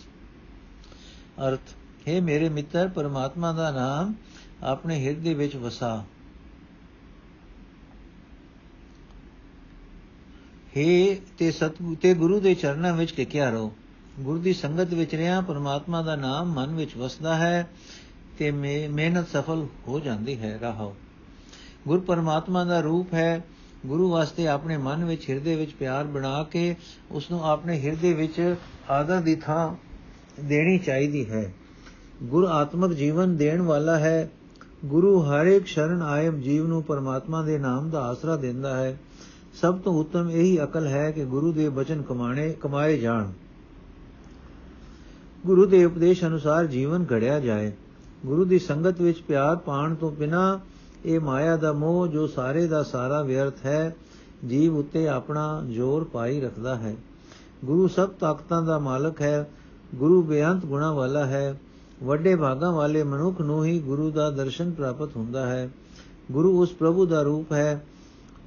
ਅਰਥ, 1.48 1.60
ਹੈ 2.08 2.20
ਮੇਰੇ 2.20 2.48
ਮਿੱਤਰ, 2.48 2.88
ਪਰਮਾਤਮਾ 2.88 3.52
ਦਾ 3.52 3.70
ਨਾਮ 3.70 4.14
ਆਪਣੇ 4.62 5.06
ਹਿਰਦੇ 5.06 5.34
ਵਿੱਚ 5.34 5.56
ਵਸਾ। 5.56 6.04
ਹੈ 10.76 11.16
ਤੇ 11.38 11.50
ਸਤਿਗੁਰੂ 11.50 11.94
ਤੇ 11.94 12.14
ਗੁਰੂ 12.14 12.40
ਦੇ 12.40 12.54
ਚਰਨਾਂ 12.54 12.92
ਵਿੱਚ 12.92 13.14
ਟਿਕਿਆ 13.14 13.50
ਰਹੋ। 13.50 13.72
ਗੁਰੂ 14.20 14.38
ਦੀ 14.38 14.52
ਸੰਗਤ 14.52 14.94
ਵਿੱਚ 14.94 15.14
ਰਿਆਂ 15.14 15.42
ਪਰਮਾਤਮਾ 15.42 16.02
ਦਾ 16.02 16.16
ਨਾਮ 16.16 16.52
ਮਨ 16.54 16.74
ਵਿੱਚ 16.74 16.96
ਵਸਦਾ 16.96 17.34
ਹੈ 17.34 17.68
ਤੇ 18.38 18.50
ਮਿਹਨਤ 18.50 19.28
ਸਫਲ 19.28 19.66
ਹੋ 19.88 20.00
ਜਾਂਦੀ 20.00 20.38
ਹੈ, 20.38 20.58
ਰਹੋ 20.62 20.94
ਗੁਰ 21.88 22.00
ਪਰਮਾਤਮਾ 22.00 22.64
ਦਾ 22.64 22.80
ਰੂਪ 22.80 23.14
ਹੈ, 23.14 23.44
ਗੁਰੂ 23.86 24.10
ਵਾਸਤੇ 24.10 24.46
ਆਪਣੇ 24.48 24.76
ਮਨ 24.76 25.04
ਵਿੱਚ 25.04 25.28
ਹਿਰਦੇ 25.30 25.56
ਵਿੱਚ 25.56 25.72
ਪਿਆਰ 25.72 26.04
ਬਣਾ 26.04 26.42
ਕੇ 26.42 26.74
ਉਸ 27.10 27.30
ਨੂੰ 27.30 27.44
ਆਪਣੇ 27.44 27.80
ਹਿਰਦੇ 27.80 28.12
ਵਿੱਚ 28.12 28.54
ਆਦਰ 28.90 29.20
ਦੀ 29.20 29.34
ਥਾਂ 29.34 29.74
ਦੇਣੀ 30.40 30.78
ਚਾਹੀਦੀ 30.78 31.28
ਹੈ। 31.30 31.52
ਗੁਰ 32.22 32.44
ਆਤਮਿਕ 32.44 32.92
ਜੀਵਨ 32.92 33.36
ਦੇਣ 33.36 33.62
ਵਾਲਾ 33.62 33.98
ਹੈ, 33.98 34.30
ਗੁਰੂ 34.84 35.20
ਹਰ 35.22 35.46
ਇੱਕ 35.46 35.66
ਸ਼ਰਨ 35.66 36.02
ਆਏ 36.02 36.30
ਜੀਵ 36.32 36.66
ਨੂੰ 36.66 36.82
ਪਰਮਾਤਮਾ 36.82 37.42
ਦੇ 37.42 37.58
ਨਾਮ 37.58 37.90
ਦਾ 37.90 38.02
ਆਸਰਾ 38.02 38.36
ਦਿੰਦਾ 38.36 38.76
ਹੈ। 38.76 38.98
ਸਭ 39.60 39.78
ਤੋਂ 39.78 40.00
ਉੱਤਮ 40.00 40.30
ਇਹੀ 40.30 40.62
ਅਕਲ 40.62 40.86
ਹੈ 40.86 41.10
ਕਿ 41.10 41.24
ਗੁਰੂ 41.24 41.52
ਦੇ 41.52 41.68
ਬਚਨ 41.68 42.02
ਕਮਾਣੇ, 42.02 42.52
ਕਮਾਏ 42.52 42.98
ਜਾਣ। 42.98 43.26
ਗੁਰੂ 45.46 45.66
ਦੇ 45.66 45.84
ਉਪਦੇਸ਼ 45.84 46.24
ਅਨੁਸਾਰ 46.24 46.66
ਜੀਵਨ 46.66 47.06
ਘੜਿਆ 47.12 47.40
ਜਾਏ। 47.40 47.72
ਗੁਰੂ 48.26 48.44
ਦੀ 48.44 48.58
ਸੰਗਤ 48.58 49.00
ਵਿੱਚ 49.00 49.20
ਪਿਆਰ 49.20 49.56
ਪਾਣ 49.56 49.94
ਤੋਂ 49.94 50.10
ਬਿਨਾ 50.10 50.60
ਇਹ 51.04 51.20
ਮਾਇਆ 51.20 51.56
ਦਾ 51.56 51.72
ਮੋਹ, 51.72 52.06
ਜੋ 52.06 52.26
ਸਾਰੇ 52.26 52.66
ਦਾ 52.66 52.82
ਸਾਰਾ 52.82 53.22
ਵਿਅਰਥ 53.22 53.54
ਹੈ, 53.64 53.96
ਜੀਵ 54.48 54.76
ਉੱਤੇ 54.76 55.08
ਆਪਣਾ 55.08 55.62
ਜ਼ੋਰ 55.70 56.04
ਪਾਈ 56.04 56.40
ਰੱਖਦਾ 56.40 56.74
ਹੈ। 56.74 56.96
ਗੁਰੂ 57.64 57.88
ਸਭ 57.88 58.08
ਤਾਕਤਾਂ 58.08 58.62
ਦਾ 58.62 58.78
ਮਾਲਕ 58.78 59.20
ਹੈ, 59.20 59.50
ਗੁਰੂ 59.94 60.22
ਬੇਅੰਤ 60.22 60.66
ਗੁਣਾ 60.66 60.92
ਵਾਲਾ 60.92 61.26
ਹੈ। 61.26 61.60
ਵੱਡੇ 62.02 62.36
ਭਾਗਾਂ 62.36 62.72
ਵਾਲੇ 62.72 63.02
ਮਨੁੱਖ 63.02 63.40
ਨੂੰ 63.40 63.64
ਹੀ 63.64 63.78
ਗੁਰੂ 63.78 64.10
ਦਾ 64.10 64.30
ਦਰਸ਼ਨ 64.30 64.70
ਪ੍ਰਾਪਤ 64.70 65.16
ਹੁੰਦਾ 65.16 65.46
ਹੈ। 65.46 65.70
ਗੁਰੂ 66.32 66.62
ਉਸ 66.62 66.72
ਪ੍ਰਭੂ 66.72 67.06
ਦਾ 67.06 67.22
ਰੂਪ 67.22 67.52
ਹੈ 67.52 67.86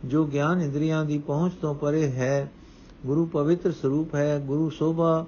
ਜੋ 0.05 0.25
ਗਿਆਨ 0.25 0.61
ਇੰਦਰੀਆਂ 0.61 1.05
ਦੀ 1.05 1.17
ਪਹੁੰਚ 1.17 1.53
ਤੋਂ 1.61 1.75
ਪਰੇ 1.75 2.11
ਹੈ, 2.11 2.51
ਗੁਰੂ 3.05 3.25
ਪਵਿੱਤਰ 3.25 3.71
ਸਰੂਪ 3.71 4.15
ਹੈ, 4.15 4.43
ਗੁਰੂ 4.45 4.69
ਸੋਭਾ, 4.69 5.25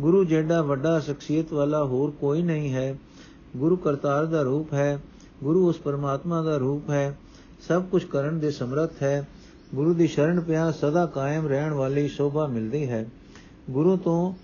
ਗੁਰੂ 0.00 0.24
ਜਿਹੜਾ 0.24 0.62
ਵੱਡਾ 0.62 1.00
ਸ਼ਖਸੀਅਤ 1.00 1.52
ਵਾਲਾ 1.52 1.84
ਹੋਰ 1.84 2.10
ਕੋਈ 2.10 2.42
ਨਹੀਂ 2.42 2.72
ਹੈ, 2.72 2.98
ਗੁਰੂ 3.56 3.76
ਕਰਤਾਰ 3.76 4.26
ਦਾ 4.26 4.42
ਰੂਪ 4.42 4.72
ਹੈ, 4.72 5.02
ਗੁਰੂ 5.44 5.68
ਉਸ 5.68 5.78
ਪਰਮਾਤਮਾ 5.78 6.42
ਦਾ 6.42 6.56
ਰੂਪ 6.56 6.90
ਹੈ, 6.90 7.18
ਸਭ 7.68 7.82
ਕੁਝ 7.82 8.04
ਕਰਨ 8.04 8.38
ਦੇ 8.38 8.50
ਸਮਰੱਥ 8.50 9.02
ਹੈ, 9.02 9.28
ਗੁਰੂ 9.74 9.94
ਦੀ 9.94 10.06
ਸ਼ਰਨ 10.06 10.40
ਪਿਆ 10.40 10.70
ਸਦਾ 10.70 11.06
ਕਾਇਮ 11.06 11.46
ਰਹਿਣ 11.46 11.72
ਵਾਲੀ 11.72 12.08
ਸ਼ੋਭਾ 12.08 12.46
ਮਿਲਦੀ 12.46 12.88
ਹੈ। 12.88 13.06
ਗੁਰੂ 13.70 13.96
ਤੋਂ 13.96 14.34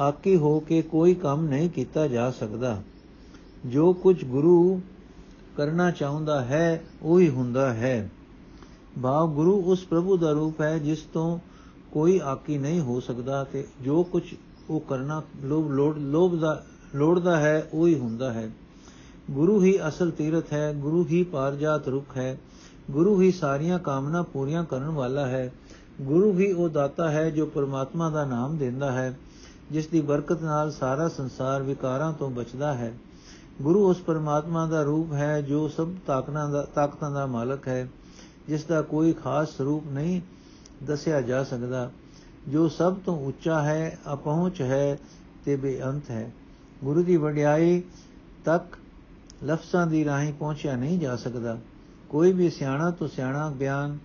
ਆਕੀ 0.00 0.36
ਹੋ 0.36 0.60
ਕੇ 0.60 0.82
ਕੋਈ 0.82 1.14
ਕੰਮ 1.14 1.48
ਨਹੀਂ 1.48 1.70
ਕੀਤਾ 1.70 2.06
ਜਾ 2.06 2.30
ਸਕਦਾ। 2.30 2.82
ਜੋ 3.66 3.92
ਕੁਝ 3.92 4.24
ਗੁਰੂ 4.24 4.80
ਕਰਨਾ 5.56 5.90
ਚਾਹੁੰਦਾ 5.90 6.44
ਹੈ, 6.44 6.82
ਉਹੀ 7.02 7.28
ਹੁੰਦਾ 7.28 7.74
ਹੈ। 7.74 8.10
ਭਾਵ 9.02 9.28
ਗੁਰੂ 9.28 9.62
ਉਸ 9.62 9.84
ਪ੍ਰਭੂ 9.84 10.16
ਦਾ 10.16 10.32
ਰੂਪ 10.32 10.60
ਹੈ 10.60 10.78
ਜਿਸ 10.78 10.98
ਤੋਂ 11.02 11.38
ਕੋਈ 11.92 12.20
ਆਕੀ 12.24 12.58
ਨਹੀਂ 12.58 12.80
ਹੋ 12.80 13.00
ਸਕਦਾ 13.00 13.44
ਤੇ 13.44 13.66
ਜੋ 13.82 14.02
ਕੁਝ 14.02 14.22
ਉਹ 14.70 14.80
ਕਰਨਾ 14.80 15.22
ਲੋਭ 15.42 15.70
ਲੋੜ 15.70 15.98
ਲੋਭ 15.98 16.38
ਦਾ 16.38 16.64
ਲੋੜਦਾ 16.94 17.36
ਹੈ, 17.36 17.68
ਉਹੀ 17.72 17.98
ਹੁੰਦਾ 17.98 18.32
ਹੈ। 18.32 18.50
ਗੁਰੂ 19.30 19.62
ਹੀ 19.62 19.88
ਅਸਲ 19.88 20.10
ਤੀਰਥ 20.10 20.52
ਹੈ, 20.52 20.74
ਗੁਰੂ 20.74 21.04
ਹੀ 21.04 21.22
ਪਾਰਜਾਤ 21.22 21.88
ਰੁਖ 21.88 22.16
ਹੈ, 22.16 22.38
ਗੁਰੂ 22.90 23.20
ਹੀ 23.20 23.32
ਸਾਰੀਆਂ 23.32 23.78
ਕਾਮਨਾ 23.78 24.22
ਪੂਰੀਆਂ 24.22 24.64
ਕਰਨ 24.64 24.88
ਵਾਲਾ 24.88 25.26
ਹੈ। 25.26 25.52
ਗੁਰੂ 26.00 26.38
ਹੀ 26.38 26.52
ਉਹ 26.52 26.68
ਦਾਤਾ 26.68 27.10
ਹੈ 27.10 27.30
ਜੋ 27.30 27.46
ਪਰਮਾਤਮਾ 27.46 28.10
ਦਾ 28.10 28.24
ਨਾਮ 28.24 28.56
ਦਿੰਦਾ 28.56 28.92
ਹੈ, 28.92 29.18
ਜਿਸ 29.70 29.86
ਦੀ 29.86 30.00
ਬਰਕਤ 30.00 30.42
ਨਾਲ 30.42 30.70
ਸਾਰਾ 30.70 31.08
ਸੰਸਾਰ 31.08 31.62
ਵਿਕਾਰਾਂ 31.62 32.12
ਤੋਂ 32.12 32.30
ਬਚਦਾ 32.30 32.74
ਹੈ। 32.74 32.94
ਗੁਰੂ 33.62 33.90
ਉਸ 33.90 33.98
ਪਰਮਾਤਮਾ 33.98 34.66
ਦਾ 34.66 34.82
ਰੂਪ 34.82 35.12
ਹੈ 35.12 35.40
ਜੋ 35.40 35.68
ਸਭ 35.68 35.88
ਤਾਕਤਾਂ 36.06 36.50
ਦਾ 36.50 36.62
ਤਾਕਤਾਂ 36.62 37.10
ਦਾ 37.10 37.26
ਮਾਲਕ 37.26 37.68
ਹੈ। 37.68 37.88
ਜਿਸ 38.50 38.64
ਦਾ 38.64 38.82
ਕੋਈ 38.82 39.12
ਖਾਸ 39.12 39.56
ਸਰੂਪ 39.56 39.86
ਨਹੀਂ 39.86 40.20
ਦੱਸਿਆ 40.84 41.20
ਜਾ 41.20 41.42
ਸਕਦਾ, 41.44 41.90
ਜੋ 42.48 42.68
ਸਭ 42.68 42.94
ਤੋਂ 42.94 43.26
ਉੱਚਾ 43.26 43.62
ਹੈ, 43.62 43.98
ਅਪਹੁੰਚ 44.12 44.60
ਹੈ 44.62 44.98
ਤੇ 45.44 45.56
ਬੇਅੰਤ 45.56 46.10
ਹੈ। 46.10 46.30
ਗੁਰੂ 46.84 47.02
ਦੀ 47.02 47.16
ਵਡਿਆਈ 47.16 47.82
ਤੱਕ 48.44 48.78
ਲਫ਼ਜ਼ਾਂ 49.44 49.86
ਦੀ 49.86 50.04
ਰਾਹੀਂ 50.04 50.32
ਪਹੁੰਚਿਆ 50.32 50.76
ਨਹੀਂ 50.76 50.98
ਜਾ 50.98 51.16
ਸਕਦਾ। 51.16 51.58
ਕੋਈ 52.08 52.32
ਵੀ 52.32 52.50
ਸਿਆਣਾ 52.50 52.90
ਤੋਂ 52.90 53.08
ਸਿਆਣਾ 53.08 53.48
ਬਿਆਨ 53.50 53.98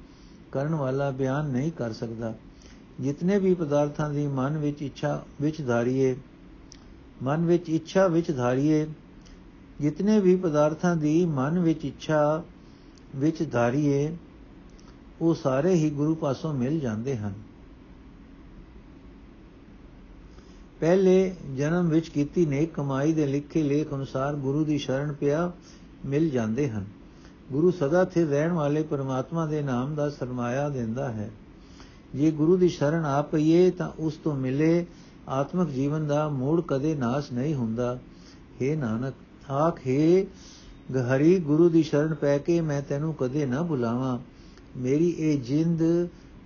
ਕਰਨ 0.51 0.75
ਵਾਲਾ 0.75 1.09
ਬਿਆਨ 1.11 1.45
ਨਹੀਂ 1.45 1.71
ਕਰ 1.71 1.93
ਸਕਦਾ। 1.93 2.33
ਜਿਤਨੇ 2.99 3.39
ਵੀ 3.39 3.53
ਪਦਾਰਥਾਂ 3.53 4.09
ਦੀ 4.09 4.27
ਮਨ 4.27 4.57
ਵਿੱਚ 4.57 4.81
ਇੱਛਾ 4.81 5.23
ਵਿੱਚ 5.41 5.65
ਧਾਰੀਏ, 5.67 6.15
ਮਨ 7.23 7.45
ਵਿੱਚ 7.45 7.69
ਇੱਛਾ 7.69 8.07
ਵਿੱਚ 8.07 8.31
ਧਾਰੀਏ, 8.35 8.85
ਜਿਤਨੇ 9.81 10.19
ਵੀ 10.19 10.35
ਪਦਾਰਥਾਂ 10.35 10.95
ਦੀ 10.95 11.25
ਮਨ 11.25 11.59
ਵਿੱਚ 11.59 11.85
ਇੱਛਾ 11.85 12.43
ਵਿੱਚ 13.15 13.51
ਧਾਰੀਏ 13.51 14.17
ਉਹ 15.21 15.35
ਸਾਰੇ 15.35 15.73
ਹੀ 15.73 15.89
ਗੁਰੂ 15.89 16.15
ਪਾਸੋਂ 16.15 16.53
ਮਿਲ 16.53 16.79
ਜਾਂਦੇ 16.79 17.17
ਹਨ। 17.17 17.33
ਪਹਿਲੇ 20.79 21.35
ਜਨਮ 21.57 21.87
ਵਿੱਚ 21.87 22.09
ਕੀਤੀ 22.09 22.45
ਨੇਕ 22.45 22.73
ਕਮਾਈ 22.73 23.13
ਦੇ 23.13 23.25
ਲਿਖੇ 23.25 23.63
ਲੇਖ 23.63 23.93
ਅਨੁਸਾਰ 23.93 24.35
ਗੁਰੂ 24.35 24.65
ਦੀ 24.65 24.77
ਸ਼ਰਨ 24.77 25.13
ਪਿਆ 25.13 25.51
ਮਿਲ 26.05 26.29
ਜਾਂਦੇ 26.29 26.69
ਹਨ। 26.69 26.85
ਗੁਰੂ 27.51 27.71
ਸਦਾ 27.71 28.05
ਸਥਿਰ 28.05 28.27
ਰਹਿਣ 28.27 28.51
ਵਾਲੇ 28.51 28.83
ਪਰਮਾਤਮਾ 28.83 29.45
ਦੇ 29.45 29.61
ਨਾਮ 29.61 29.95
ਦਾ 29.95 30.09
ਸਰਮਾਇਆ 30.09 30.69
ਦਿੰਦਾ 30.69 31.11
ਹੈ। 31.11 31.31
ਜੇ 32.15 32.31
ਗੁਰੂ 32.31 32.57
ਦੀ 32.57 32.69
ਸ਼ਰਨ 32.69 33.05
ਆ 33.05 33.21
ਪਈਏ 33.21 33.71
ਤਾਂ 33.71 33.91
ਉਸ 33.99 34.13
ਤੋਂ 34.13 34.35
ਮਿਲੇ 34.35 34.85
ਆਤਮਿਕ 35.29 35.69
ਜੀਵਨ 35.69 36.07
ਦਾ 36.07 36.29
ਮੂੜ 36.29 36.61
ਕਦੇ 36.61 36.95
ਨਾਸ 36.95 37.31
ਨਹੀਂ 37.31 37.55
ਹੁੰਦਾ। 37.55 37.99
हे 38.61 38.77
ਨਾਨਕ, 38.77 39.13
ਆਖੇ 39.51 40.27
ਗਹਰੀ 40.95 41.39
ਗੁਰੂ 41.39 41.69
ਦੀ 41.69 41.83
ਸ਼ਰਨ 41.83 42.13
ਪੈ 42.13 42.37
ਕੇ 42.37 42.61
ਮੈਂ 42.61 42.81
ਤੈਨੂੰ 42.81 43.13
ਕਦੇ 43.13 43.45
ਨਾ 43.45 43.63
ਭੁਲਾਵਾਂ 43.63 44.19
ਮੇਰੀ 44.77 45.09
ਇਹ 45.09 45.41
ਜਿੰਦ, 45.41 45.81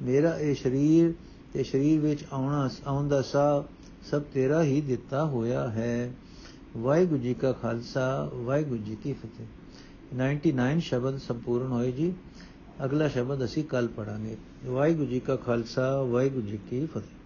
ਮੇਰਾ 0.01 0.39
ਇਹ 0.39 0.55
ਸਰੀਰ 0.55 1.13
ਤੇ 1.53 1.63
ਸਰੀਰ 1.63 1.99
ਵਿੱਚ 1.99 2.25
ਆਉਣਾ, 2.31 2.69
ਆਉਂਦਾ 2.85 3.21
ਸਾਹ 3.21 3.73
ਸਭ 4.09 4.21
ਤੇਰਾ 4.21 4.63
ਹੀ 4.63 4.81
ਦਿੱਤਾ 4.81 5.25
ਹੋਇਆ 5.25 5.69
ਹੈ। 5.69 6.13
ਵਾਹਿਗੁਰੂ 6.77 7.19
ਜੀ 7.19 7.33
ਕਾ 7.33 7.51
ਖਾਲਸਾ, 7.51 8.31
ਵਾਹਿਗੁਰੂ 8.33 8.83
ਜੀ 8.83 8.97
ਕੀ 9.03 9.13
ਫਤਿਹ। 9.13 9.45
99 10.15 10.79
ਸ਼ਬਦ 10.79 11.17
ਸੰਪੂਰਨ 11.17 11.67
ਹੋਏ 11.67 11.91
ਜੀ। 11.91 12.13
ਅਗਲਾ 12.85 13.07
ਸ਼ਬਦ 13.07 13.45
ਅਸੀਂ 13.45 13.63
ਕੱਲ 13.63 13.87
ਪੜਾਂਗੇ 13.87 14.37
ਵਾਹਿਗੁਰੂ 14.65 15.05
ਜੀ 15.05 15.19
ਕਾ 15.19 15.35
ਖਾਲਸਾ, 15.35 16.01
ਵਾਹਿਗੁਰੂ 16.01 16.47
ਜੀ 16.47 16.59
ਕੀ 16.69 16.85
ਫਤਿਹ। 16.85 17.18